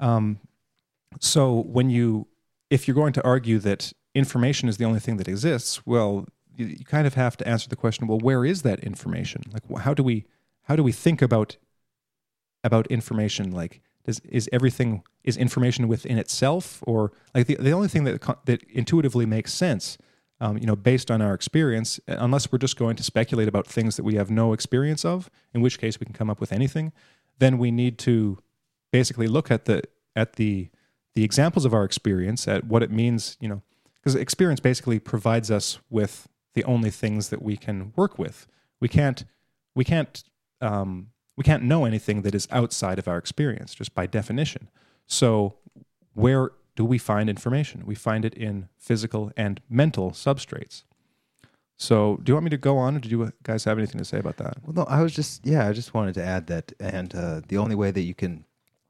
[0.00, 0.38] Um,
[1.20, 2.26] so when you
[2.70, 6.66] if you're going to argue that information is the only thing that exists, well, you,
[6.66, 9.42] you, kind of have to answer the question: Well, where is that information?
[9.52, 10.24] Like, how do we
[10.62, 11.56] how do we think about
[12.64, 13.52] about information?
[13.52, 18.22] Like, does is everything is information within itself, or like the the only thing that
[18.46, 19.98] that intuitively makes sense,
[20.40, 23.96] um, you know, based on our experience, unless we're just going to speculate about things
[23.96, 26.92] that we have no experience of, in which case we can come up with anything,
[27.38, 28.38] then we need to
[28.92, 29.82] basically look at the
[30.14, 30.70] at the
[31.14, 33.62] the examples of our experience, at what it means, you know,
[33.94, 38.46] because experience basically provides us with the only things that we can work with.
[38.80, 39.24] We can't
[39.74, 40.22] we can't
[40.60, 44.68] um, we can't know anything that is outside of our experience just by definition.
[45.06, 45.56] So
[46.14, 47.84] where do we find information?
[47.86, 50.84] We find it in physical and mental substrates.
[51.78, 54.04] So, do you want me to go on, or do you guys have anything to
[54.04, 54.56] say about that?
[54.64, 57.58] Well, no, I was just yeah, I just wanted to add that, and uh, the
[57.58, 58.46] only way that you can,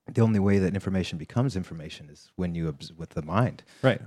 [0.07, 4.01] the only way that information becomes information is when you with the mind, right?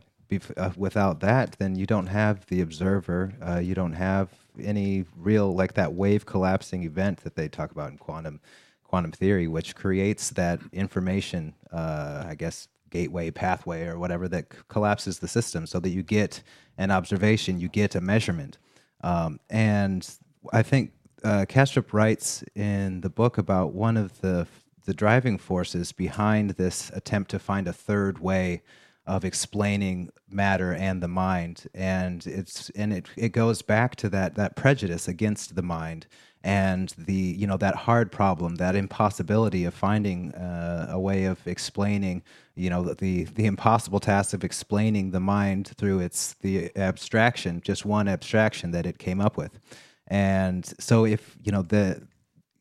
[0.58, 3.34] Uh, without that, then you don't have the observer.
[3.42, 4.30] Uh, you don't have
[4.62, 8.40] any real like that wave collapsing event that they talk about in quantum
[8.84, 11.54] quantum theory, which creates that information.
[11.72, 16.02] Uh, I guess gateway pathway or whatever that c- collapses the system, so that you
[16.02, 16.42] get
[16.78, 18.58] an observation, you get a measurement,
[19.02, 20.10] um, and
[20.52, 20.92] I think
[21.24, 24.48] uh, Kastrup writes in the book about one of the
[24.86, 28.64] the driving forces behind this attempt to find a third way
[29.10, 34.36] of explaining matter and the mind and it's and it, it goes back to that
[34.36, 36.06] that prejudice against the mind
[36.44, 41.40] and the you know that hard problem that impossibility of finding uh, a way of
[41.48, 42.22] explaining
[42.56, 47.86] you know the the impossible task of explaining the mind through its the abstraction just
[47.86, 49.60] one abstraction that it came up with.
[50.08, 52.08] And so if you know the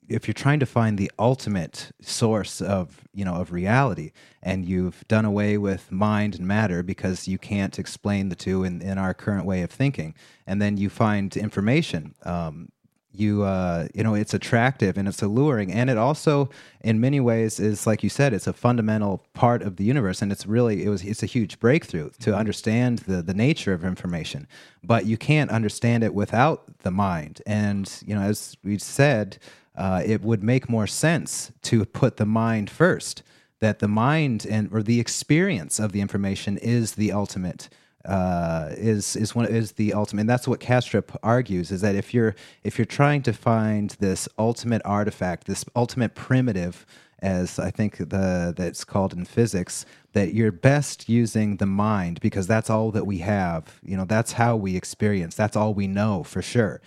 [0.08, 5.06] if you're trying to find the ultimate source of you know of reality and you've
[5.08, 9.14] done away with mind and matter because you can't explain the two in, in our
[9.14, 10.14] current way of thinking
[10.46, 12.68] and then you find information um,
[13.12, 16.48] you uh, you know it's attractive and it's alluring and it also
[16.82, 20.30] in many ways is like you said it's a fundamental part of the universe and
[20.30, 22.38] it's really it was it's a huge breakthrough to mm-hmm.
[22.38, 24.46] understand the the nature of information
[24.84, 29.38] but you can't understand it without the mind and you know as we said
[29.78, 33.22] uh, it would make more sense to put the mind first.
[33.60, 37.68] That the mind and or the experience of the information is the ultimate
[38.04, 40.22] uh, is is one is the ultimate.
[40.22, 44.28] And that's what Kastrup argues is that if you're if you're trying to find this
[44.38, 46.86] ultimate artifact, this ultimate primitive,
[47.20, 52.46] as I think the that's called in physics, that you're best using the mind because
[52.46, 53.78] that's all that we have.
[53.82, 55.34] You know, that's how we experience.
[55.34, 56.80] That's all we know for sure.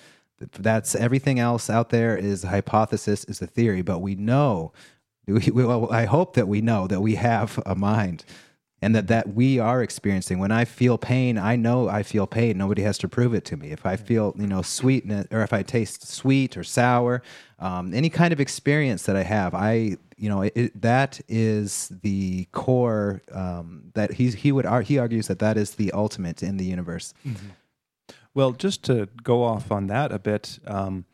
[0.54, 4.74] That's everything else out there is a hypothesis, is a theory, but we know.
[5.28, 8.26] We, well, I hope that we know that we have a mind
[8.82, 12.58] and that that we are experiencing when i feel pain i know i feel pain
[12.58, 15.54] nobody has to prove it to me if i feel you know sweetness or if
[15.54, 17.22] i taste sweet or sour
[17.60, 22.46] um, any kind of experience that i have i you know it, that is the
[22.52, 26.66] core um, that he's, he would he argues that that is the ultimate in the
[26.66, 27.50] universe mm-hmm.
[28.34, 31.06] Well, just to go off on that a bit, um,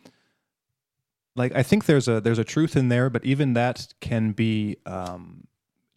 [1.36, 4.78] like I think there's a there's a truth in there, but even that can be
[4.86, 5.48] um,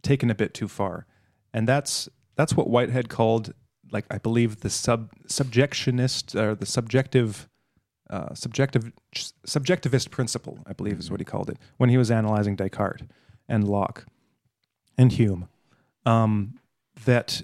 [0.02, 1.06] taken a bit too far,
[1.52, 3.52] and that's that's what Whitehead called,
[3.90, 7.48] like I believe, the sub subjectionist or the subjective.
[8.08, 8.90] Uh, subjective
[9.46, 13.04] subjectivist principle, I believe, is what he called it when he was analyzing Descartes
[13.48, 14.04] and Locke
[14.98, 15.48] and Hume.
[16.04, 16.58] Um,
[17.04, 17.42] that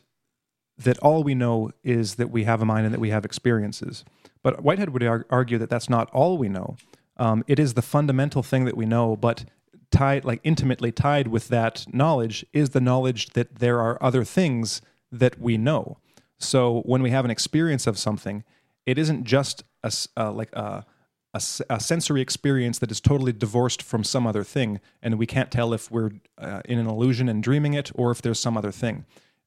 [0.78, 4.04] that all we know is that we have a mind and that we have experiences.
[4.42, 6.76] But Whitehead would argue that that's not all we know.
[7.16, 9.46] Um, it is the fundamental thing that we know, but
[9.90, 14.82] tied, like intimately tied with that knowledge, is the knowledge that there are other things
[15.10, 15.98] that we know.
[16.38, 18.44] So when we have an experience of something,
[18.84, 20.84] it isn't just a, uh, like a,
[21.32, 25.50] a, a, sensory experience that is totally divorced from some other thing, and we can't
[25.50, 28.70] tell if we're uh, in an illusion and dreaming it or if there's some other
[28.70, 29.06] thing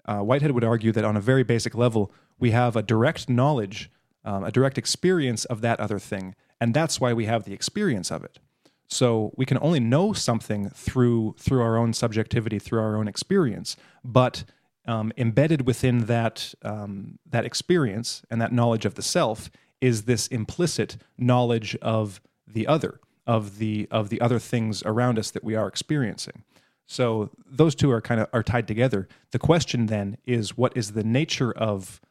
[0.09, 3.91] uh, Whitehead would argue that on a very basic level, we have a direct knowledge,
[4.25, 6.35] um, a direct experience of that other thing.
[6.59, 8.39] And that's why we have the experience of it.
[8.87, 13.77] So we can only know something through through our own subjectivity, through our own experience.
[14.03, 14.45] But
[14.87, 20.25] um, embedded within that um, that experience and that knowledge of the self is this
[20.27, 25.53] implicit knowledge of the other, of the of the other things around us that we
[25.55, 26.43] are experiencing.
[26.89, 29.07] So those two are kind of are tied together.
[29.29, 32.01] The question then is, what is the nature of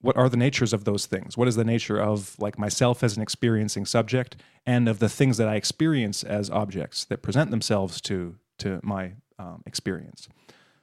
[0.00, 1.36] what are the natures of those things?
[1.36, 5.36] What is the nature of like myself as an experiencing subject and of the things
[5.36, 10.28] that I experience as objects that present themselves to to my um, experience?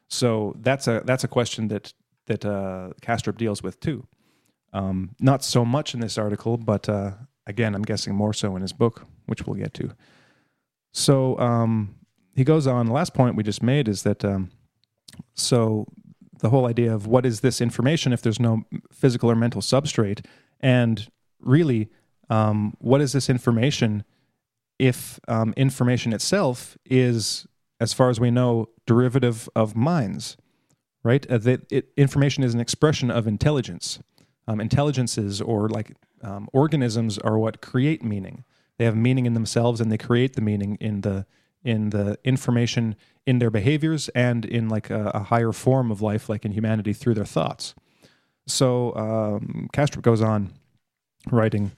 [0.08, 1.94] So that's a that's a question that
[2.28, 4.08] that uh, Kastrup deals with too.
[4.72, 7.12] Um, not so much in this article, but uh,
[7.46, 9.91] again, I'm guessing more so in his book, which we'll get to.
[10.94, 11.96] So um,
[12.36, 12.88] he goes on.
[12.88, 14.50] The last point we just made is that um,
[15.34, 15.88] so
[16.40, 20.26] the whole idea of what is this information if there's no physical or mental substrate,
[20.60, 21.08] and
[21.40, 21.90] really,
[22.30, 24.04] um, what is this information
[24.80, 27.46] if um, information itself is,
[27.80, 30.36] as far as we know, derivative of minds,
[31.04, 31.30] right?
[31.30, 34.00] Uh, that it, information is an expression of intelligence.
[34.46, 38.44] Um, intelligences or like um, organisms are what create meaning.
[38.78, 41.26] They have meaning in themselves, and they create the meaning in the
[41.64, 42.95] in the information
[43.26, 46.93] in their behaviors and in like a, a higher form of life, like in humanity,
[46.93, 47.74] through their thoughts.
[48.47, 50.51] So um, Kastrup goes on
[51.32, 51.72] writing.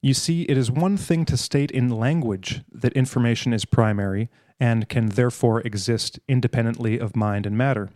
[0.00, 4.28] You see, it is one thing to state in language that information is primary
[4.58, 7.90] and can therefore exist independently of mind and matter.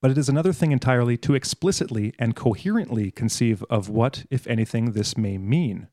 [0.00, 4.92] But it is another thing entirely to explicitly and coherently conceive of what, if anything,
[4.92, 5.88] this may mean.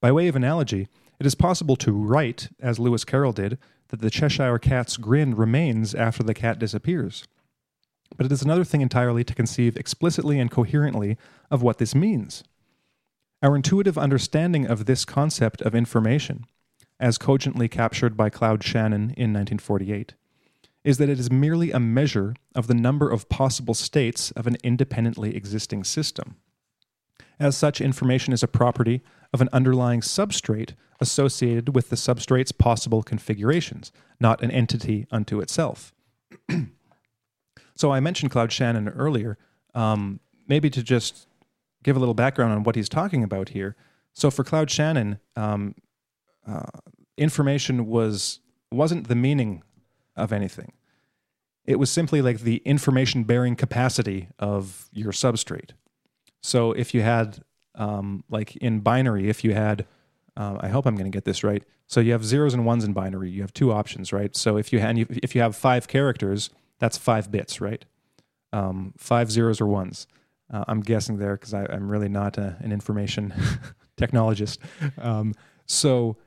[0.00, 0.88] By way of analogy,
[1.18, 3.58] it is possible to write, as Lewis Carroll did,
[3.88, 7.24] that the Cheshire Cat's grin remains after the cat disappears.
[8.16, 11.16] But it is another thing entirely to conceive explicitly and coherently
[11.50, 12.44] of what this means.
[13.42, 16.46] Our intuitive understanding of this concept of information,
[16.98, 20.14] as cogently captured by Claude Shannon in 1948,
[20.84, 24.56] is that it is merely a measure of the number of possible states of an
[24.62, 26.36] independently existing system.
[27.38, 33.02] As such, information is a property of an underlying substrate associated with the substrate's possible
[33.02, 35.92] configurations, not an entity unto itself.
[37.74, 39.36] so I mentioned Claude Shannon earlier.
[39.74, 41.26] Um, maybe to just
[41.82, 43.76] give a little background on what he's talking about here.
[44.12, 45.74] So for Claude Shannon, um,
[46.46, 46.66] uh,
[47.16, 49.62] information was wasn't the meaning
[50.16, 50.72] of anything.
[51.64, 55.70] It was simply like the information bearing capacity of your substrate.
[56.44, 57.42] So if you had,
[57.74, 59.86] um, like in binary, if you had,
[60.36, 61.64] uh, I hope I'm going to get this right.
[61.86, 63.30] So you have zeros and ones in binary.
[63.30, 64.36] You have two options, right?
[64.36, 67.82] So if you had, if you have five characters, that's five bits, right?
[68.52, 70.06] Um, five zeros or ones.
[70.52, 73.32] Uh, I'm guessing there because I'm really not a, an information
[73.96, 74.58] technologist.
[74.98, 75.32] Um,
[75.64, 76.18] so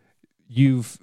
[0.48, 0.98] you've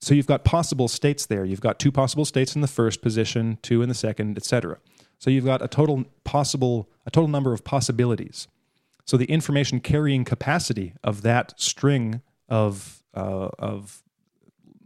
[0.00, 1.44] so you've got possible states there.
[1.44, 4.78] You've got two possible states in the first position, two in the second, etc.
[5.18, 8.48] So you've got a total possible, a total number of possibilities.
[9.06, 14.02] So the information carrying capacity of that string of uh, of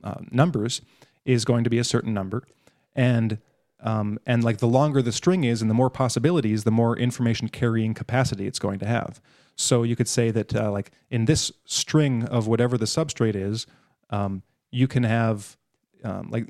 [0.04, 0.80] uh, numbers
[1.24, 2.46] is going to be a certain number,
[2.94, 3.38] and
[3.80, 7.48] um, and like the longer the string is and the more possibilities, the more information
[7.48, 9.20] carrying capacity it's going to have.
[9.54, 13.66] So you could say that uh, like in this string of whatever the substrate is,
[14.10, 15.56] um, you can have
[16.04, 16.48] um, like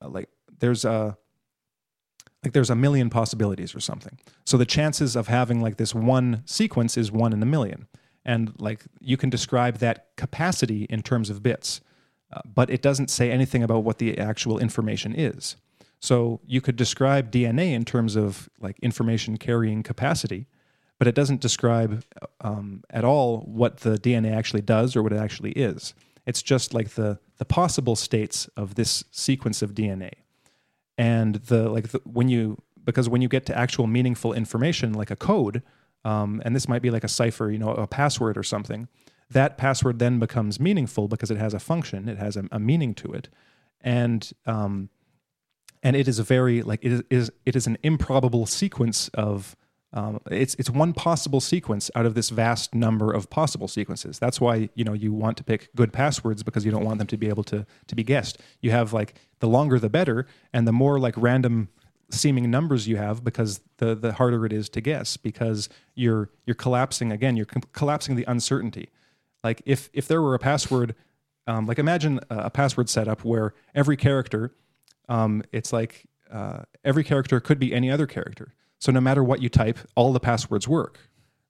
[0.00, 0.28] like
[0.58, 1.16] there's a
[2.42, 4.18] like there's a million possibilities or something.
[4.44, 7.86] So the chances of having like this one sequence is one in a million.
[8.24, 11.80] And like you can describe that capacity in terms of bits,
[12.32, 15.56] uh, but it doesn't say anything about what the actual information is.
[16.00, 20.46] So you could describe DNA in terms of like information carrying capacity,
[20.98, 22.04] but it doesn't describe
[22.40, 25.94] um, at all what the DNA actually does or what it actually is.
[26.26, 30.12] It's just like the the possible states of this sequence of DNA
[31.00, 35.10] and the like the, when you because when you get to actual meaningful information like
[35.10, 35.62] a code
[36.04, 38.88] um, and this might be like a cipher you know a password or something
[39.30, 42.94] that password then becomes meaningful because it has a function it has a, a meaning
[42.94, 43.28] to it.
[43.80, 44.90] And um,
[45.82, 49.56] and it is a very like it is it is an improbable sequence of
[49.92, 54.18] um, it's it's one possible sequence out of this vast number of possible sequences.
[54.18, 57.08] That's why you know you want to pick good passwords because you don't want them
[57.08, 58.38] to be able to to be guessed.
[58.60, 61.68] You have like the longer the better, and the more like random
[62.10, 66.54] seeming numbers you have because the the harder it is to guess because you're you're
[66.54, 67.36] collapsing again.
[67.36, 68.90] You're collapsing the uncertainty.
[69.42, 70.94] Like if if there were a password,
[71.46, 74.54] um, like imagine a, a, password setup where every character,
[75.08, 78.54] um, it's like uh, every character could be any other character.
[78.80, 80.98] So no matter what you type, all the passwords work,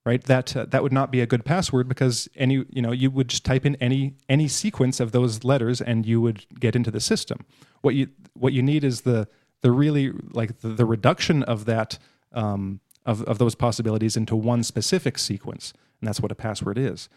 [0.05, 0.23] right?
[0.25, 3.29] That uh, that would not be a good password because any you know you would
[3.29, 7.01] just type in any any sequence of those letters and you would get into the
[7.01, 7.47] system.
[7.81, 9.29] What you what you need is the
[9.63, 11.99] the really like the, the reduction of that
[12.33, 17.09] um, of of those possibilities into one specific sequence, and that's what a password is.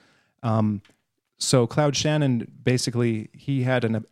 [0.43, 0.81] Um,
[1.39, 4.05] so Claude Shannon basically he had an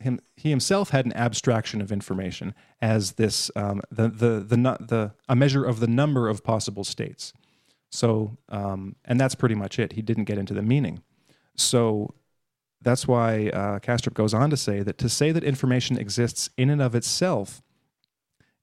[0.00, 5.12] him he himself had an abstraction of information as this um, the, the the the
[5.28, 7.32] a measure of the number of possible states.
[7.90, 9.92] So um, and that's pretty much it.
[9.92, 11.02] He didn't get into the meaning.
[11.56, 12.14] So
[12.82, 16.70] that's why uh, Kastrup goes on to say that to say that information exists in
[16.70, 17.62] and of itself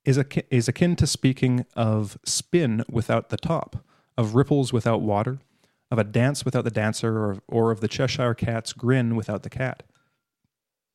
[0.04, 3.84] is, akin, is akin to speaking of spin without the top,
[4.16, 5.38] of ripples without water,
[5.90, 9.50] of a dance without the dancer, or, or of the Cheshire cat's grin without the
[9.50, 9.82] cat.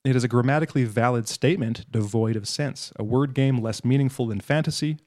[0.08, 4.40] It is a grammatically valid statement devoid of sense, a word game less meaningful than
[4.40, 5.00] fantasy.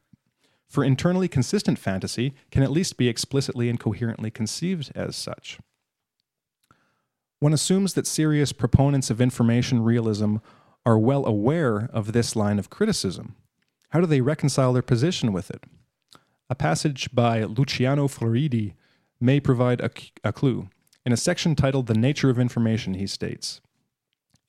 [0.68, 5.58] For internally consistent fantasy can at least be explicitly and coherently conceived as such.
[7.38, 10.36] One assumes that serious proponents of information realism
[10.84, 13.36] are well aware of this line of criticism.
[13.92, 15.64] How do they reconcile their position with it?
[16.50, 18.74] A passage by Luciano Floridi
[19.18, 20.68] may provide a, clue.
[21.06, 23.62] In a section titled The Nature of Information, he states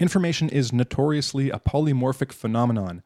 [0.02, 3.04] Information is notoriously a polymorphic phenomenon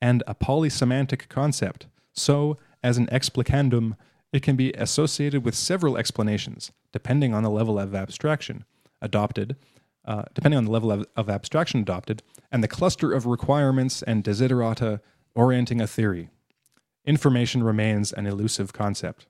[0.00, 3.96] and a polysemantic concept, so, as an explicandum,
[4.32, 8.64] it can be associated with several explanations, depending on the level of abstraction
[9.00, 9.54] adopted,
[10.04, 14.24] uh, depending on the level of, of abstraction adopted, and the cluster of requirements and
[14.24, 14.98] desiderata
[15.36, 16.28] orienting a theory.
[17.04, 19.26] Information remains an elusive concept.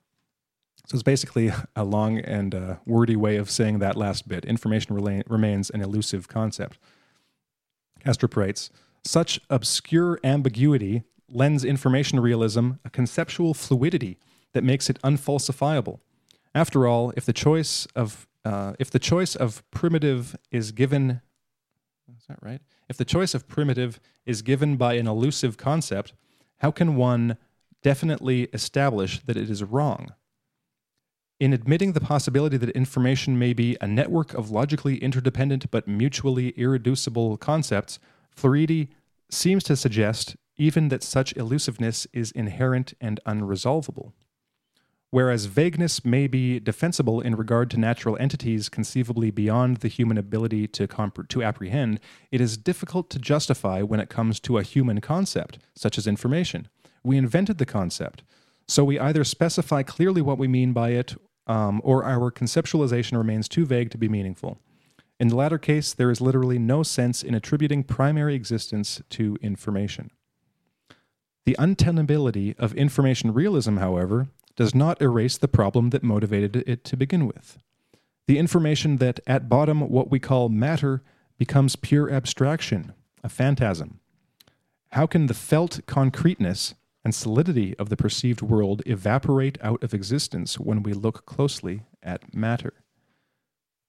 [0.87, 4.45] So it's basically a long and uh, wordy way of saying that last bit.
[4.45, 6.79] Information rela- remains an elusive concept.
[8.05, 8.69] Kastrup writes
[9.03, 14.19] Such obscure ambiguity lends information realism a conceptual fluidity
[14.53, 15.99] that makes it unfalsifiable.
[16.55, 21.21] After all, if the choice of uh, if the choice of primitive is given,
[22.17, 22.61] is that right?
[22.89, 26.13] If the choice of primitive is given by an elusive concept,
[26.57, 27.37] how can one
[27.81, 30.13] definitely establish that it is wrong?
[31.43, 36.51] In admitting the possibility that information may be a network of logically interdependent but mutually
[36.51, 37.99] irreducible concepts,
[38.33, 38.87] Floridi
[39.29, 44.13] seems to suggest even that such elusiveness is inherent and unresolvable.
[45.09, 50.69] Whereas vagueness may be defensible in regard to natural entities conceivably beyond the human ability
[50.69, 51.99] to, comp- to apprehend,
[52.31, 56.69] it is difficult to justify when it comes to a human concept, such as information.
[57.03, 58.23] We invented the concept,
[58.65, 61.15] so we either specify clearly what we mean by it,
[61.47, 64.59] um, or our conceptualization remains too vague to be meaningful.
[65.19, 70.11] In the latter case, there is literally no sense in attributing primary existence to information.
[71.45, 76.97] The untenability of information realism, however, does not erase the problem that motivated it to
[76.97, 77.57] begin with.
[78.27, 81.03] The information that, at bottom, what we call matter
[81.37, 83.99] becomes pure abstraction, a phantasm.
[84.91, 90.59] How can the felt concreteness and solidity of the perceived world evaporate out of existence
[90.59, 92.73] when we look closely at matter?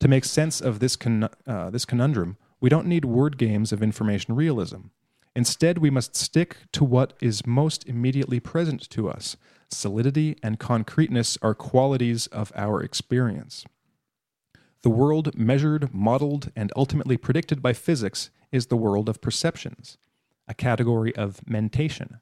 [0.01, 3.83] To make sense of this, con- uh, this conundrum, we don't need word games of
[3.83, 4.89] information realism.
[5.37, 9.37] Instead, we must stick to what is most immediately present to us
[9.71, 13.65] solidity and concreteness are qualities of our experience.
[14.83, 19.99] The world measured, modeled, and ultimately predicted by physics is the world of perceptions,
[20.47, 22.21] a category of mentation.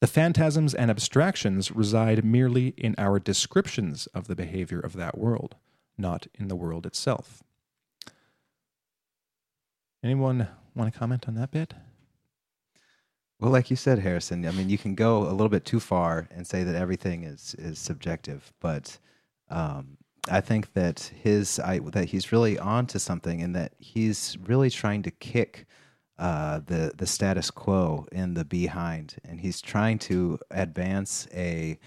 [0.00, 5.56] The phantasms and abstractions reside merely in our descriptions of the behavior of that world,
[5.98, 7.42] not in the world itself.
[10.02, 11.74] Anyone want to comment on that bit?
[13.38, 16.28] Well, like you said, Harrison, I mean, you can go a little bit too far
[16.30, 18.98] and say that everything is is subjective, but
[19.50, 19.98] um,
[20.30, 24.70] I think that his I, that he's really on to something, and that he's really
[24.70, 25.66] trying to kick
[26.20, 31.78] uh, the the status quo in the behind, and he's trying to advance a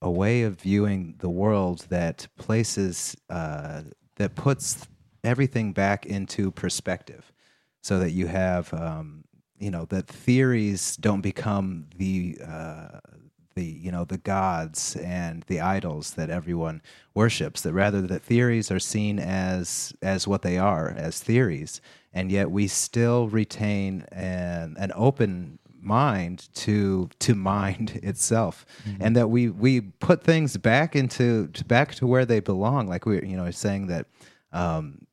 [0.00, 3.82] a way of viewing the world that places uh,
[4.16, 4.88] that puts
[5.22, 7.30] everything back into perspective,
[7.82, 8.72] so that you have.
[8.74, 9.24] Um,
[9.58, 12.98] you know that theories don't become the uh,
[13.54, 16.82] the you know the gods and the idols that everyone
[17.14, 21.80] worships that rather that theories are seen as as what they are as theories
[22.12, 29.02] and yet we still retain an an open mind to to mind itself mm-hmm.
[29.02, 33.26] and that we we put things back into back to where they belong like we
[33.26, 34.06] you know saying that
[34.52, 35.06] um,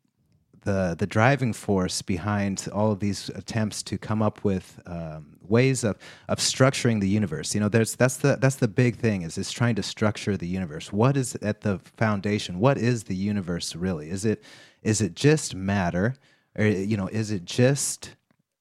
[0.63, 5.83] the the driving force behind all of these attempts to come up with um, ways
[5.83, 5.97] of
[6.27, 7.53] of structuring the universe.
[7.53, 10.47] You know, there's that's the that's the big thing is is trying to structure the
[10.47, 10.93] universe.
[10.93, 12.59] What is at the foundation?
[12.59, 14.09] What is the universe really?
[14.09, 14.43] Is it
[14.81, 16.15] is it just matter,
[16.57, 18.15] or you know, is it just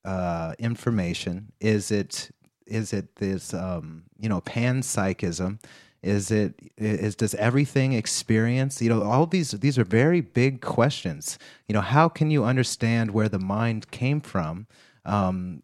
[0.05, 1.53] uh, information?
[1.61, 2.31] Is it
[2.67, 5.61] is it this um, you know panpsychism?
[6.03, 8.81] Is it is does everything experience?
[8.81, 11.39] You know, all these these are very big questions.
[11.67, 14.67] You know, how can you understand where the mind came from?
[15.05, 15.63] Um,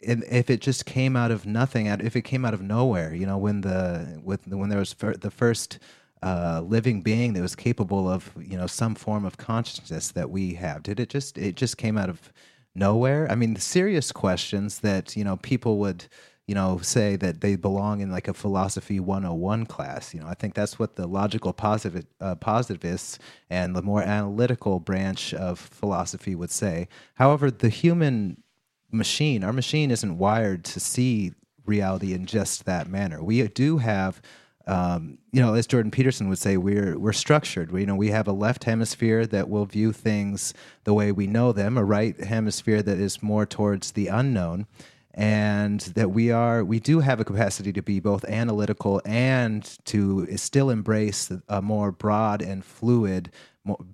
[0.00, 3.38] if it just came out of nothing, if it came out of nowhere, you know,
[3.38, 5.78] when the with when there was the first
[6.22, 10.54] uh, living being that was capable of you know some form of consciousness that we
[10.54, 12.32] have, did it just it just came out of
[12.74, 13.30] nowhere?
[13.30, 16.06] I mean, the serious questions that you know people would
[16.50, 20.12] you know, say that they belong in like a philosophy 101 class.
[20.12, 23.20] You know, I think that's what the logical positive, uh, positivists
[23.50, 26.88] and the more analytical branch of philosophy would say.
[27.14, 28.42] However, the human
[28.90, 31.32] machine, our machine isn't wired to see
[31.66, 33.22] reality in just that manner.
[33.22, 34.20] We do have
[34.66, 37.72] um, you know, as Jordan Peterson would say, we're we're structured.
[37.72, 41.26] We, you know, we have a left hemisphere that will view things the way we
[41.26, 44.66] know them, a right hemisphere that is more towards the unknown,
[45.12, 50.26] and that we are we do have a capacity to be both analytical and to
[50.36, 53.32] still embrace a more broad and fluid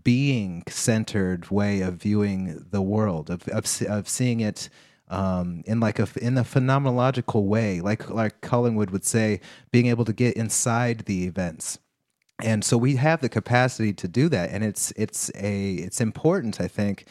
[0.05, 4.69] being centered way of viewing the world of of, of seeing it
[5.09, 9.41] um, in like a in a phenomenological way like like Collingwood would say
[9.71, 11.79] being able to get inside the events
[12.43, 16.61] and so we have the capacity to do that and it's it's a it's important
[16.61, 17.07] I think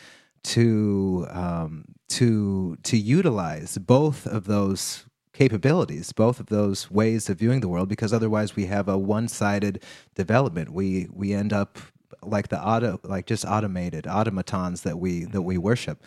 [0.45, 7.59] to um, to to utilize both of those capabilities, both of those ways of viewing
[7.59, 9.83] the world, because otherwise we have a one-sided
[10.13, 10.71] development.
[10.71, 11.79] We we end up
[12.21, 16.01] like the auto, like just automated automatons that we that we worship.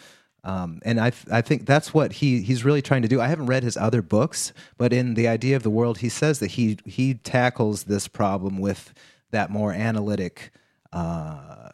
[0.45, 3.21] Um, and I, I think that's what he, he's really trying to do.
[3.21, 6.39] I haven't read his other books, but in the idea of the world, he says
[6.39, 8.95] that he he tackles this problem with
[9.31, 10.51] that more analytic
[10.93, 11.71] uh,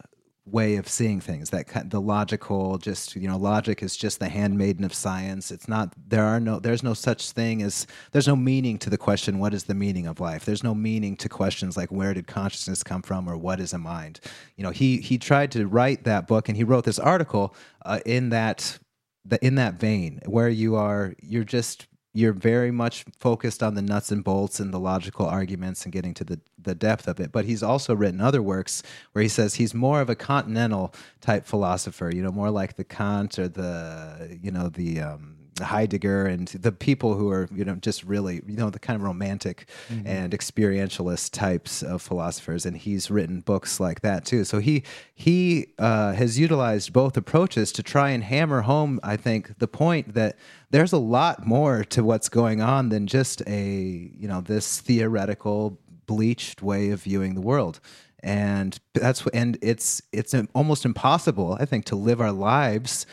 [0.47, 4.83] way of seeing things that the logical just you know logic is just the handmaiden
[4.85, 5.49] of science.
[5.49, 8.97] It's not there are no there's no such thing as there's no meaning to the
[8.97, 10.45] question what is the meaning of life?
[10.45, 13.27] There's no meaning to questions like where did consciousness come from?
[13.27, 14.19] or what is a mind?
[14.55, 17.99] You know he he tried to write that book and he wrote this article uh,
[18.05, 18.77] in that
[19.25, 23.81] the, in that vein where you are you're just you're very much focused on the
[23.81, 27.29] nuts and bolts and the logical arguments and getting to the, the depth of it.
[27.33, 31.45] But he's also written other works where he says he's more of a continental type
[31.45, 36.47] philosopher, you know, more like the Kant or the, you know, the, um, Heidegger and
[36.49, 40.05] the people who are, you know, just really, you know, the kind of romantic mm-hmm.
[40.05, 42.65] and experientialist types of philosophers.
[42.65, 44.43] And he's written books like that too.
[44.43, 44.83] So he
[45.13, 50.13] he uh, has utilized both approaches to try and hammer home, I think, the point
[50.13, 50.37] that
[50.71, 55.79] there's a lot more to what's going on than just a, you know, this theoretical
[56.05, 57.79] bleached way of viewing the world
[58.25, 63.05] and that's and it's it's almost impossible i think to live our lives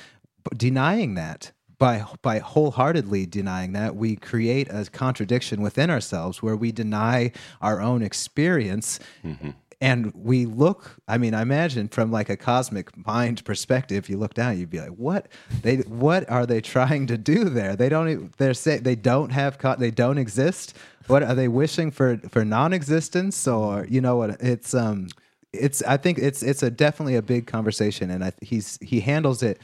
[0.57, 1.53] denying that
[1.83, 7.81] by by wholeheartedly denying that we create a contradiction within ourselves where we deny our
[7.81, 9.51] own experience mm-hmm.
[9.81, 14.33] and we look i mean i imagine from like a cosmic mind perspective you look
[14.33, 15.27] down you'd be like what?
[15.63, 17.75] They what are they trying to do there?
[17.75, 20.77] They don't they're say they don't have they don't exist?
[21.09, 25.09] What are they wishing for for non-existence or you know what it's um
[25.53, 29.43] it's i think it's it's a definitely a big conversation and I, he's he handles
[29.43, 29.59] it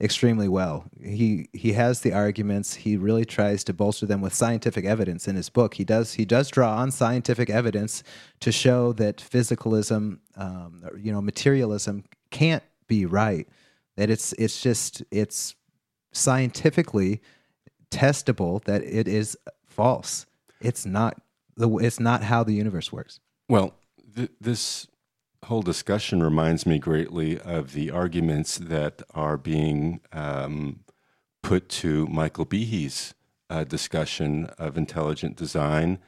[0.00, 0.84] extremely well.
[1.00, 2.74] He he has the arguments.
[2.74, 5.74] He really tries to bolster them with scientific evidence in his book.
[5.74, 8.02] He does he does draw on scientific evidence
[8.40, 13.48] to show that physicalism, um, you know, materialism can't be right.
[13.96, 15.54] That it's it's just it's
[16.12, 17.20] scientifically
[17.90, 19.36] testable that it is
[19.66, 20.26] false.
[20.60, 21.20] It's not
[21.56, 23.20] the it's not how the universe works.
[23.48, 23.74] Well,
[24.16, 24.88] th- this
[25.44, 30.80] whole discussion reminds me greatly of the arguments that are being um,
[31.42, 33.14] put to Michael Behe's
[33.50, 35.98] uh, discussion of intelligent design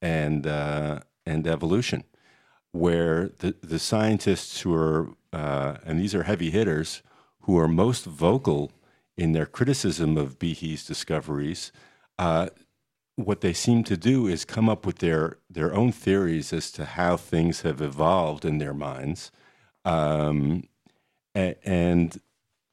[0.00, 2.04] and uh, and evolution,
[2.72, 7.02] where the the scientists who are uh, and these are heavy hitters
[7.42, 8.70] who are most vocal
[9.16, 11.72] in their criticism of Behe's discoveries
[12.18, 12.48] uh,
[13.16, 16.84] what they seem to do is come up with their their own theories as to
[16.84, 19.30] how things have evolved in their minds,
[19.84, 20.64] um,
[21.34, 22.20] and, and,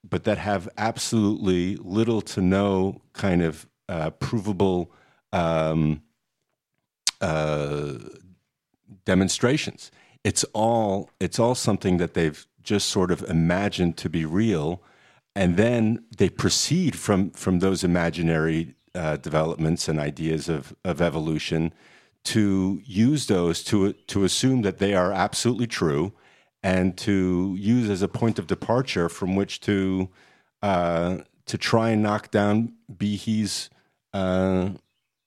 [0.07, 4.91] but that have absolutely little to no kind of uh, provable
[5.33, 6.01] um,
[7.21, 7.93] uh,
[9.05, 9.91] demonstrations.
[10.23, 14.81] It's all it's all something that they've just sort of imagined to be real,
[15.35, 21.73] and then they proceed from from those imaginary uh, developments and ideas of, of evolution
[22.23, 26.11] to use those to to assume that they are absolutely true
[26.61, 30.09] and to use as a point of departure from which to
[30.61, 33.69] uh, to try and knock down Behe's
[34.13, 34.69] uh,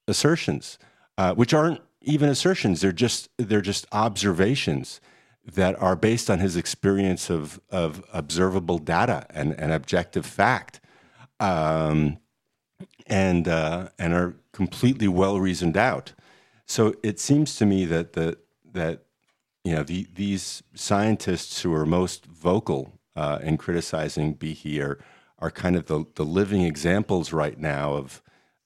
[0.07, 0.79] assertions,
[1.17, 2.81] uh, which aren't even assertions.
[2.81, 5.01] They're just they're just observations
[5.45, 10.81] that are based on his experience of of observable data and, and objective fact,
[11.41, 12.19] um,
[13.07, 16.13] and uh, and are completely well reasoned out.
[16.67, 18.39] So it seems to me that the
[18.73, 19.05] that
[19.65, 24.99] you know the, these scientists who are most vocal uh, in criticizing Behe are,
[25.39, 28.23] are kind of the, the living examples right now of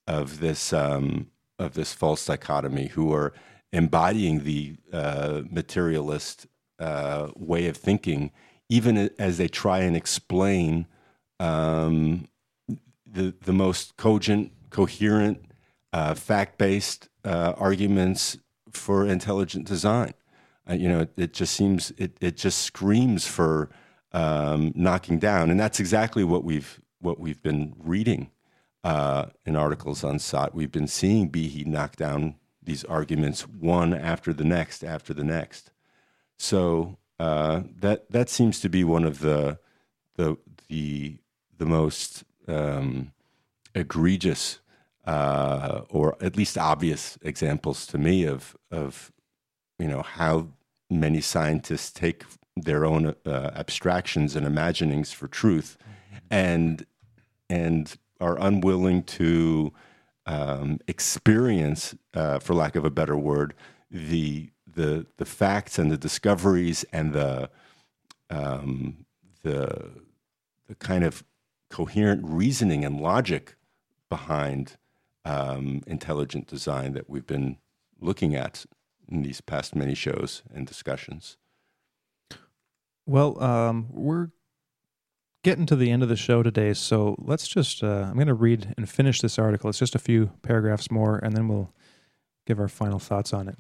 [0.07, 3.33] of this um, of this false dichotomy, who are
[3.73, 6.47] embodying the uh, materialist
[6.79, 8.31] uh, way of thinking,
[8.69, 10.87] even as they try and explain
[11.41, 12.29] um,
[13.17, 15.45] the the most cogent, coherent,
[15.93, 18.39] uh, fact based uh, arguments
[18.71, 20.15] for intelligent design.
[20.69, 23.71] Uh, you know, it, it, just seems it it just screams for
[24.13, 28.31] um, knocking down, and that's exactly what we've what we've been reading
[28.85, 30.55] uh, in articles on SOTT.
[30.55, 35.71] We've been seeing Behe knock down these arguments one after the next after the next.
[36.39, 39.59] So uh, that that seems to be one of the
[40.17, 40.37] the
[40.69, 41.19] the
[41.57, 43.13] the most um,
[43.75, 44.61] egregious
[45.07, 49.13] uh, or at least obvious examples to me of of
[49.79, 50.49] you know how
[50.91, 52.25] many scientists take
[52.57, 55.77] their own uh, abstractions and imaginings for truth,
[56.31, 56.87] and
[57.49, 59.73] and are unwilling to
[60.25, 63.55] um, experience, uh, for lack of a better word,
[63.91, 67.49] the the the facts and the discoveries and the
[68.31, 69.07] um,
[69.43, 69.91] the
[70.67, 71.23] the kind of
[71.71, 73.57] coherent reasoning and logic
[74.09, 74.77] behind
[75.25, 77.57] um, intelligent design that we've been
[78.01, 78.65] looking at
[79.09, 81.37] in these past many shows and discussions.
[83.07, 84.29] Well, um, we're
[85.43, 87.83] getting to the end of the show today, so let's just.
[87.83, 89.71] Uh, I'm going to read and finish this article.
[89.71, 91.73] It's just a few paragraphs more, and then we'll
[92.47, 93.57] give our final thoughts on it.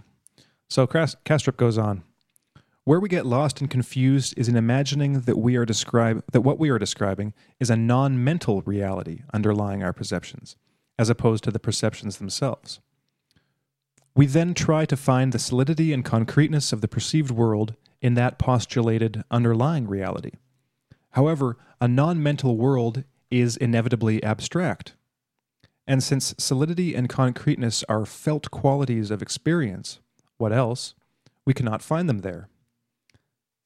[0.69, 2.03] So Kastrup goes on.
[2.87, 6.61] Where we get lost and confused is in imagining that we are describe that what
[6.61, 10.55] we are describing is a non-mental reality underlying our perceptions,
[10.97, 12.79] as opposed to the perceptions themselves.
[14.15, 18.39] We then try to find the solidity and concreteness of the perceived world in that
[18.39, 20.35] postulated underlying reality.
[21.11, 24.95] However, a non-mental world is inevitably abstract.
[25.89, 29.99] And since solidity and concreteness are felt qualities of experience,
[30.37, 30.95] what else?
[31.45, 32.49] We cannot find them there.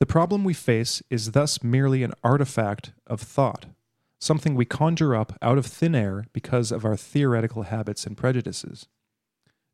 [0.00, 3.66] The problem we face is thus merely an artifact of thought,
[4.18, 8.86] something we conjure up out of thin air because of our theoretical habits and prejudices.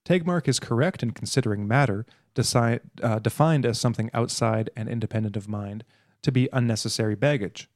[0.05, 5.49] Tegmark is correct in considering matter, deci- uh, defined as something outside and independent of
[5.49, 5.85] mind,
[6.23, 7.69] to be unnecessary baggage.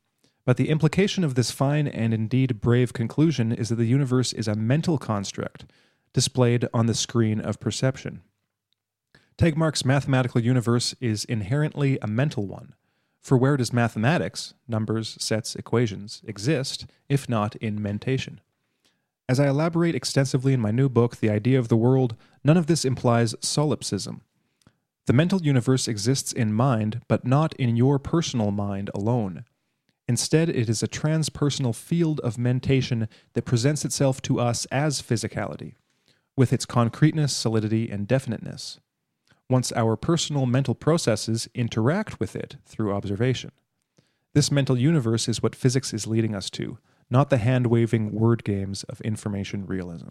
[0.44, 4.48] But the implication of this fine and indeed brave conclusion is that the universe is
[4.48, 5.66] a mental construct
[6.12, 8.22] displayed on the screen of perception.
[9.40, 12.74] Tegmark's mathematical universe is inherently a mental one.
[13.22, 18.42] For where does mathematics, numbers, sets, equations, exist, if not in mentation?
[19.30, 22.66] As I elaborate extensively in my new book, The Idea of the World, none of
[22.66, 24.20] this implies solipsism.
[25.06, 29.46] The mental universe exists in mind, but not in your personal mind alone.
[30.06, 35.76] Instead, it is a transpersonal field of mentation that presents itself to us as physicality,
[36.36, 38.80] with its concreteness, solidity, and definiteness
[39.50, 43.50] once our personal mental processes interact with it through observation.
[44.32, 46.78] This mental universe is what physics is leading us to,
[47.10, 50.08] not the hand waving word games of information realism.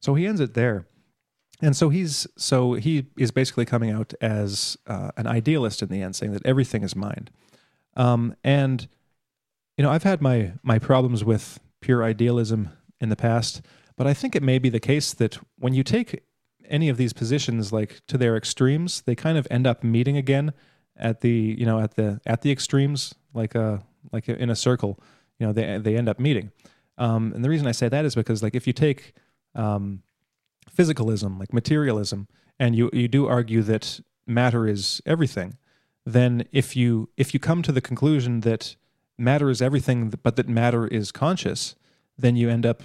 [0.00, 0.86] So he ends it there.
[1.60, 6.02] And so he's so he is basically coming out as uh, an idealist in the
[6.02, 7.30] end, saying that everything is mind.
[7.96, 8.86] Um, and
[9.76, 13.62] you know, I've had my my problems with pure idealism in the past,
[13.96, 16.22] but I think it may be the case that when you take
[16.68, 20.52] any of these positions like to their extremes, they kind of end up meeting again
[20.96, 24.98] at the you know at the at the extremes, like a like in a circle.
[25.38, 26.52] You know, they they end up meeting.
[26.98, 29.12] Um, and the reason I say that is because like if you take
[29.54, 30.02] um,
[30.74, 35.58] physicalism, like materialism, and you you do argue that matter is everything,
[36.04, 38.76] then if you if you come to the conclusion that
[39.18, 41.74] matter is everything, but that matter is conscious,
[42.18, 42.82] then you end up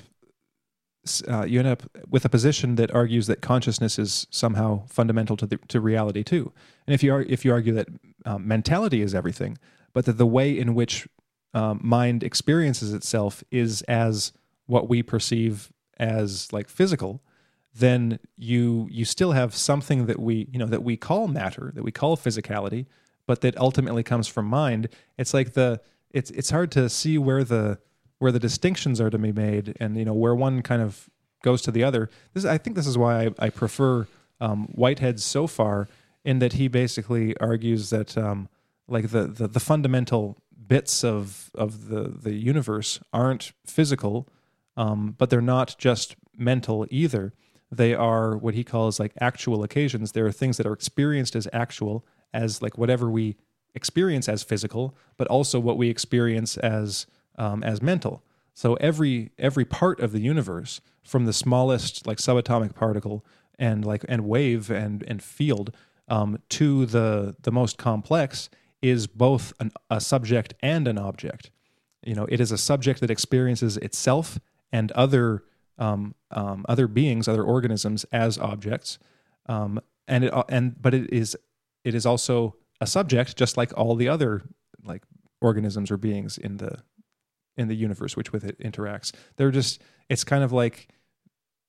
[1.28, 5.45] uh, you end up with a position that argues that consciousness is somehow fundamental to
[5.47, 6.52] the, to reality too.
[6.86, 7.88] And if you are, if you argue that
[8.26, 9.58] um, mentality is everything,
[9.93, 11.08] but that the way in which
[11.54, 14.32] um, mind experiences itself is as
[14.68, 17.22] what we perceive as like physical,
[17.74, 21.84] then you you still have something that we you know that we call matter, that
[21.84, 22.86] we call physicality,
[23.26, 24.88] but that ultimately comes from mind.
[25.18, 25.82] It's like the
[26.12, 27.80] it's it's hard to see where the
[28.22, 31.10] where the distinctions are to be made and you know where one kind of
[31.42, 32.08] goes to the other.
[32.34, 34.06] This I think this is why I, I prefer
[34.40, 35.88] um, Whitehead so far
[36.24, 38.48] in that he basically argues that um,
[38.88, 44.30] like the, the the fundamental bits of of the the universe aren't physical,
[44.78, 47.34] um, but they're not just mental either.
[47.72, 50.12] They are what he calls like actual occasions.
[50.12, 52.06] There are things that are experienced as actual,
[52.36, 53.36] as like whatever we
[53.74, 57.08] experience as physical, but also what we experience as
[57.38, 58.24] um, as mental.
[58.54, 63.26] So every every part of the universe, from the smallest like subatomic particle
[63.58, 65.76] and like and wave and and field
[66.08, 68.50] um, to the the most complex,
[68.82, 71.52] is both an, a subject and an object.
[72.04, 74.40] You know, it is a subject that experiences itself
[74.72, 75.44] and other
[75.78, 79.00] um, um, other beings, other organisms as objects,
[79.48, 81.38] um, and it and but it is
[81.84, 84.44] it is also a subject, just like all the other
[84.84, 85.04] like
[85.42, 86.80] organisms or beings in the
[87.58, 89.12] in the universe which with it interacts.
[89.36, 90.89] They're just it's kind of like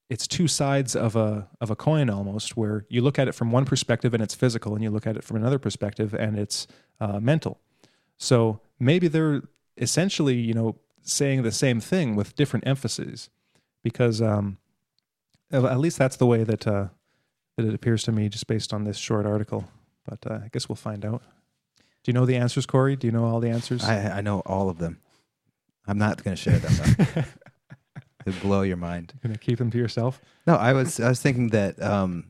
[0.09, 3.51] it's two sides of a of a coin almost, where you look at it from
[3.51, 6.67] one perspective and it's physical, and you look at it from another perspective and it's
[7.01, 7.61] uh, mental.
[8.19, 9.43] So maybe they're
[9.77, 13.31] essentially, you know, saying the same thing with different emphases,
[13.83, 14.59] because um,
[15.51, 16.89] at least that's the way that uh,
[17.57, 19.69] that it appears to me, just based on this short article.
[20.07, 21.23] But uh, I guess we'll find out.
[22.03, 22.97] Do you know the answers, Corey?
[22.97, 23.85] Do you know all the answers?
[23.85, 25.01] I, I know all of them.
[25.87, 26.73] I'm not going to share them.
[27.15, 27.25] Though.
[28.27, 29.13] It'd blow your mind.
[29.15, 30.21] You're gonna keep them to yourself.
[30.47, 32.27] No, I was I was thinking that um,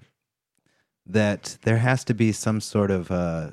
[1.07, 3.50] that there has to be some sort of uh,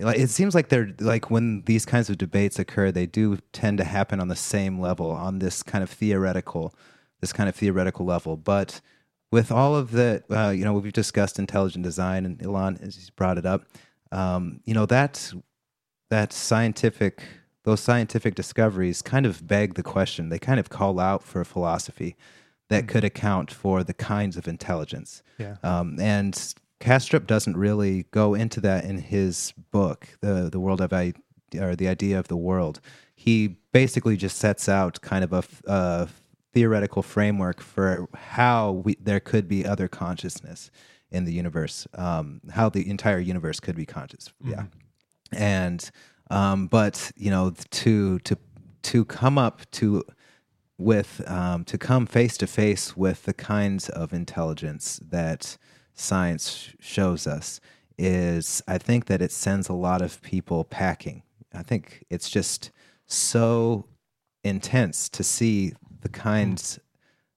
[0.00, 3.78] like it seems like they're like when these kinds of debates occur, they do tend
[3.78, 6.74] to happen on the same level, on this kind of theoretical,
[7.20, 8.36] this kind of theoretical level.
[8.36, 8.80] But
[9.30, 13.38] with all of the, uh, you know, we've discussed intelligent design, and Ilan has brought
[13.38, 13.64] it up.
[14.10, 15.32] Um, you know that
[16.10, 17.22] that scientific
[17.64, 20.28] those scientific discoveries kind of beg the question.
[20.28, 22.16] They kind of call out for a philosophy
[22.68, 25.22] that could account for the kinds of intelligence.
[25.38, 25.56] Yeah.
[25.62, 26.34] Um, and
[26.80, 31.12] Kastrup doesn't really go into that in his book, the the world of I
[31.56, 32.80] or the idea of the world.
[33.14, 36.08] He basically just sets out kind of a, a
[36.52, 40.70] theoretical framework for how we, there could be other consciousness
[41.10, 44.32] in the universe, um, how the entire universe could be conscious.
[44.42, 44.50] Mm-hmm.
[44.50, 44.64] Yeah,
[45.32, 45.90] and
[46.30, 48.36] um, but you know, to to
[48.82, 50.02] to come up to
[50.78, 55.56] with um, to come face to face with the kinds of intelligence that
[55.94, 57.60] science shows us
[57.98, 61.22] is, I think that it sends a lot of people packing.
[61.54, 62.70] I think it's just
[63.06, 63.86] so
[64.42, 66.80] intense to see the kinds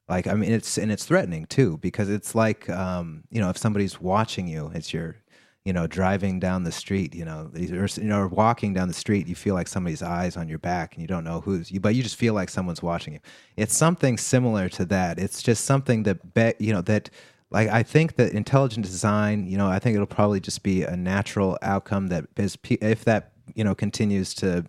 [0.08, 3.58] like i mean it's and it's threatening too because it's like um, you know if
[3.58, 5.18] somebody's watching you it's your
[5.66, 8.94] you know, driving down the street, you know, or, you know, or walking down the
[8.94, 11.80] street, you feel like somebody's eyes on your back and you don't know who's you,
[11.80, 13.20] but you just feel like someone's watching you.
[13.58, 15.18] It's something similar to that.
[15.18, 17.10] It's just something that, be, you know, that
[17.50, 20.96] like I think that intelligent design, you know, I think it'll probably just be a
[20.96, 24.66] natural outcome that is, if that, you know, continues to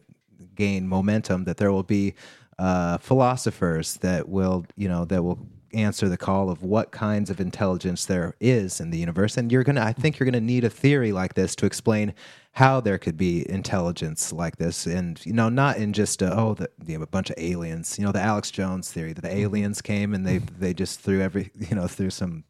[0.54, 2.14] gain momentum, that there will be
[2.58, 5.38] uh, philosophers that will, you know, that will
[5.76, 9.36] answer the call of what kinds of intelligence there is in the universe.
[9.36, 11.66] And you're going to I think you're going to need a theory like this to
[11.66, 12.14] explain
[12.52, 14.86] how there could be intelligence like this.
[14.86, 17.98] And you know not in just a, oh the, you know, a bunch of aliens.
[17.98, 19.38] You know the Alex Jones theory that the mm-hmm.
[19.38, 22.44] aliens came and they they just threw every you know threw some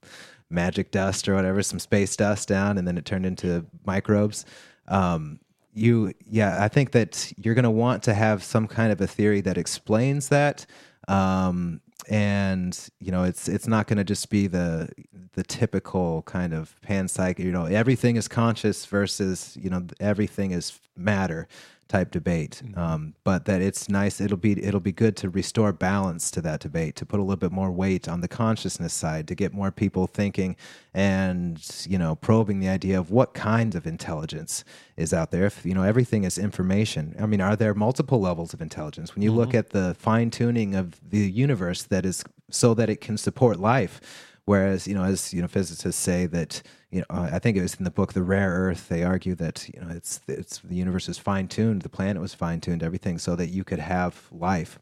[0.48, 4.44] magic dust or whatever some space dust down and then it turned into microbes.
[4.88, 5.40] Um,
[5.78, 9.06] you yeah i think that you're going to want to have some kind of a
[9.06, 10.64] theory that explains that.
[11.06, 14.88] Um, and you know it's it's not going to just be the
[15.34, 20.78] the typical kind of panpsych you know everything is conscious versus you know everything is
[20.96, 21.48] matter
[21.88, 22.62] type debate.
[22.64, 22.78] Mm-hmm.
[22.78, 24.20] Um, but that it's nice.
[24.20, 27.36] It'll be it'll be good to restore balance to that debate, to put a little
[27.36, 30.56] bit more weight on the consciousness side, to get more people thinking
[30.94, 34.64] and you know probing the idea of what kind of intelligence
[34.96, 35.46] is out there.
[35.46, 39.14] If you know everything is information, I mean, are there multiple levels of intelligence?
[39.14, 39.38] When you mm-hmm.
[39.38, 43.58] look at the fine tuning of the universe that is so that it can support
[43.58, 44.00] life
[44.46, 47.74] Whereas, you know, as you know, physicists say that, you know, I think it was
[47.74, 48.88] in the book The Rare Earth.
[48.88, 52.32] They argue that you know it's it's the universe is fine tuned, the planet was
[52.32, 54.78] fine tuned, everything, so that you could have life.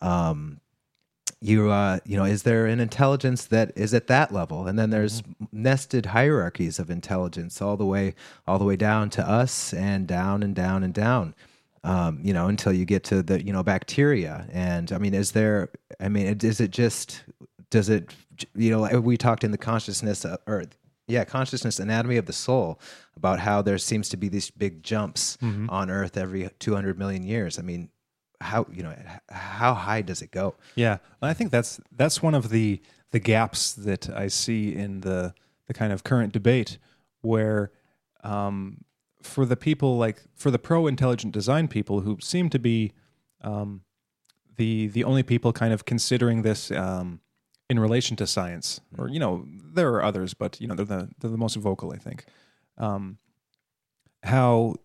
[0.00, 0.60] Um,
[1.40, 4.90] you uh, you know, is there an intelligence that is at that level, and then
[4.90, 5.46] there's mm-hmm.
[5.50, 8.14] nested hierarchies of intelligence all the way
[8.46, 11.34] all the way down to us, and down and down and down.
[11.82, 14.46] Um, you know, until you get to the you know bacteria.
[14.52, 15.70] And I mean, is there?
[15.98, 17.24] I mean, is it just?
[17.70, 18.14] Does it
[18.54, 20.64] you know, we talked in the consciousness of, or
[21.08, 22.80] yeah, consciousness anatomy of the soul
[23.16, 25.68] about how there seems to be these big jumps mm-hmm.
[25.68, 27.58] on Earth every 200 million years.
[27.58, 27.90] I mean,
[28.40, 28.94] how you know
[29.28, 30.54] how how high does it go?
[30.74, 32.80] Yeah, I think that's that's one of the
[33.10, 35.34] the gaps that I see in the
[35.66, 36.78] the kind of current debate,
[37.20, 37.70] where
[38.24, 38.84] um,
[39.22, 42.92] for the people like for the pro intelligent design people who seem to be
[43.42, 43.82] um,
[44.56, 47.20] the the only people kind of considering this um,
[47.72, 51.08] in relation to science, or you know there are others, but you know they're the
[51.18, 52.26] they're the most vocal, I think.
[52.76, 53.16] Um,
[54.22, 54.76] how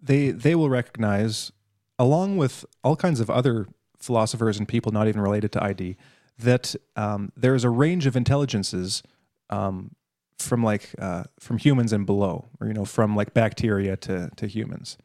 [0.00, 1.50] they they will recognize,
[1.98, 3.66] along with all kinds of other
[3.98, 5.96] philosophers and people not even related to ID,
[6.38, 9.02] that um, there is a range of intelligences
[9.50, 9.96] um,
[10.38, 14.46] from like uh, from humans and below, or you know from like bacteria to to
[14.46, 14.96] humans.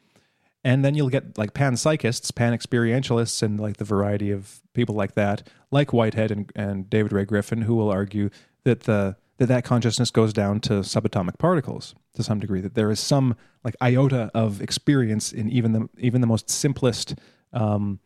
[0.64, 5.14] And then you'll get like panpsychists, pan experientialists, and like the variety of people like
[5.16, 8.30] that, like Whitehead and, and David Ray Griffin, who will argue
[8.64, 12.62] that the that that consciousness goes down to subatomic particles to some degree.
[12.62, 17.16] That there is some like iota of experience in even the even the most simplest,
[17.52, 18.00] um,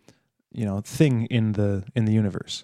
[0.51, 2.63] you know, thing in the in the universe.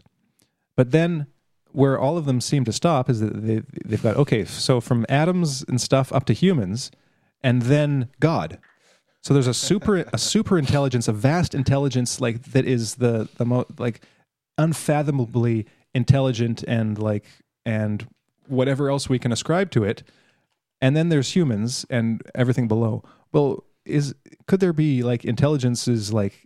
[0.76, 1.28] But then
[1.72, 5.06] where all of them seem to stop is that they they've got okay, so from
[5.10, 6.89] atoms and stuff up to humans,
[7.44, 8.60] and then God.
[9.24, 13.45] So there's a super a super intelligence, a vast intelligence like that is the the
[13.45, 14.01] most like
[14.57, 15.65] unfathomably
[15.95, 17.26] intelligent and like
[17.65, 18.05] and
[18.47, 20.03] whatever else we can ascribe to it.
[20.82, 23.03] And then there's humans and everything below.
[23.32, 24.13] Well, is
[24.45, 26.45] could there be like intelligences like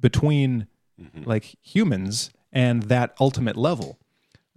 [0.00, 0.66] between
[1.00, 1.22] mm-hmm.
[1.28, 4.00] like humans and that ultimate level?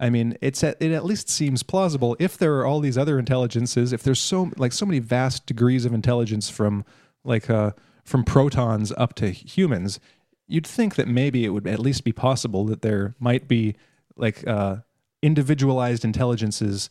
[0.00, 3.18] I mean, it's at, it at least seems plausible if there are all these other
[3.18, 6.84] intelligences, if there's so like so many vast degrees of intelligence from
[7.24, 7.72] like uh,
[8.04, 10.00] from protons up to humans,
[10.46, 13.76] you'd think that maybe it would at least be possible that there might be
[14.16, 14.76] like uh,
[15.22, 16.88] individualized intelligences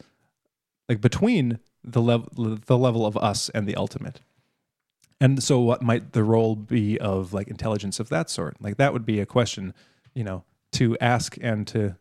[0.87, 4.21] like between the level the level of us and the ultimate.
[5.21, 8.55] And so what might the role be of like intelligence of that sort?
[8.61, 9.73] Like that would be a question,
[10.13, 11.97] you know, to ask and to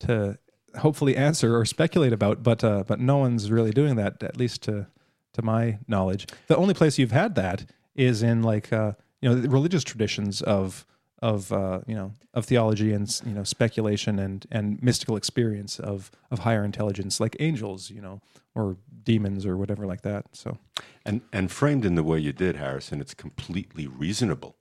[0.00, 0.38] to
[0.78, 4.62] hopefully answer or speculate about, but uh, but no one's really doing that at least
[4.62, 4.86] to
[5.32, 6.26] to my knowledge.
[6.46, 7.64] The only place you've had that
[7.94, 10.86] is in like uh, you know the religious traditions of
[11.22, 16.10] of uh, you know of theology and you know speculation and and mystical experience of
[16.30, 18.20] of higher intelligence like angels you know
[18.54, 20.58] or demons or whatever like that so
[21.04, 24.56] And and framed in the way you did, Harrison, it's completely reasonable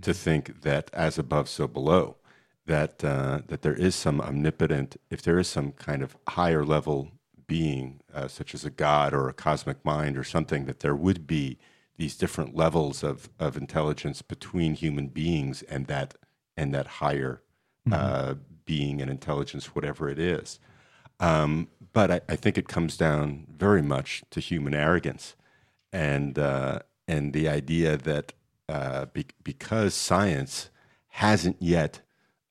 [0.00, 2.16] to think that as above, so below.
[2.66, 7.10] That uh, that there is some omnipotent, if there is some kind of higher level
[7.52, 11.26] being, uh, such as a god or a cosmic mind or something, that there would
[11.26, 11.58] be
[11.98, 16.14] these different levels of, of intelligence between human beings and that
[16.56, 17.42] and that higher
[17.92, 18.34] uh,
[18.64, 20.58] being and intelligence, whatever it is.
[21.20, 25.36] Um, but I, I think it comes down very much to human arrogance
[25.92, 28.32] and uh, and the idea that
[28.70, 30.70] uh, be, because science
[31.08, 32.00] hasn't yet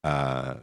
[0.03, 0.57] uh,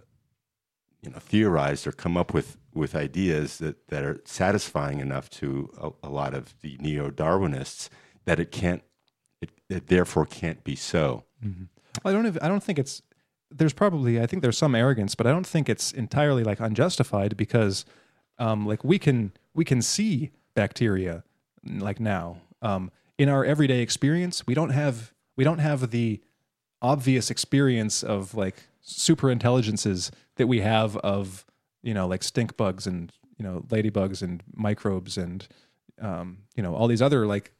[1.02, 5.70] you know theorized or come up with with ideas that, that are satisfying enough to
[5.78, 7.88] a, a lot of the neo Darwinists
[8.24, 8.82] that it can't
[9.42, 11.24] it, it therefore can't be so.
[12.04, 13.02] I don't even, I don't think it's
[13.50, 17.36] there's probably I think there's some arrogance, but I don't think it's entirely like unjustified
[17.36, 17.84] because
[18.38, 21.24] um, like we can we can see bacteria
[21.64, 24.46] like now um, in our everyday experience.
[24.46, 26.20] We don't have we don't have the
[26.80, 31.44] obvious experience of like super intelligences that we have of
[31.82, 35.48] you know like stink bugs and you know ladybugs and microbes and
[36.00, 37.52] um, you know all these other like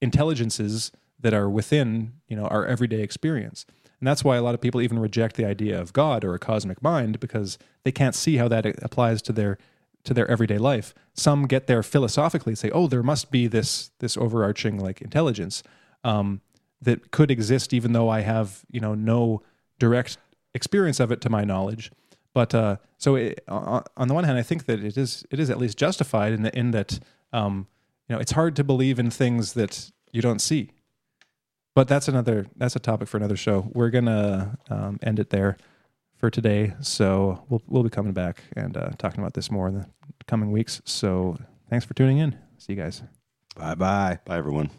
[0.00, 3.66] intelligences that are within you know our everyday experience.
[4.00, 6.38] And that's why a lot of people even reject the idea of god or a
[6.38, 9.58] cosmic mind because they can't see how that applies to their
[10.04, 10.94] to their everyday life.
[11.14, 15.62] Some get there philosophically and say oh there must be this this overarching like intelligence
[16.04, 16.40] um,
[16.80, 19.42] that could exist even though i have you know no
[19.78, 20.18] direct
[20.54, 21.90] experience of it to my knowledge
[22.38, 25.50] but uh, so it, on the one hand, I think that it is it is
[25.50, 27.00] at least justified in, the, in that
[27.32, 27.66] um,
[28.08, 30.70] you know it's hard to believe in things that you don't see.
[31.74, 33.68] But that's another that's a topic for another show.
[33.74, 35.56] We're gonna um, end it there
[36.14, 36.74] for today.
[36.80, 39.86] So we'll we'll be coming back and uh, talking about this more in the
[40.28, 40.80] coming weeks.
[40.84, 42.38] So thanks for tuning in.
[42.56, 43.02] See you guys.
[43.56, 44.20] Bye bye.
[44.24, 44.70] Bye everyone.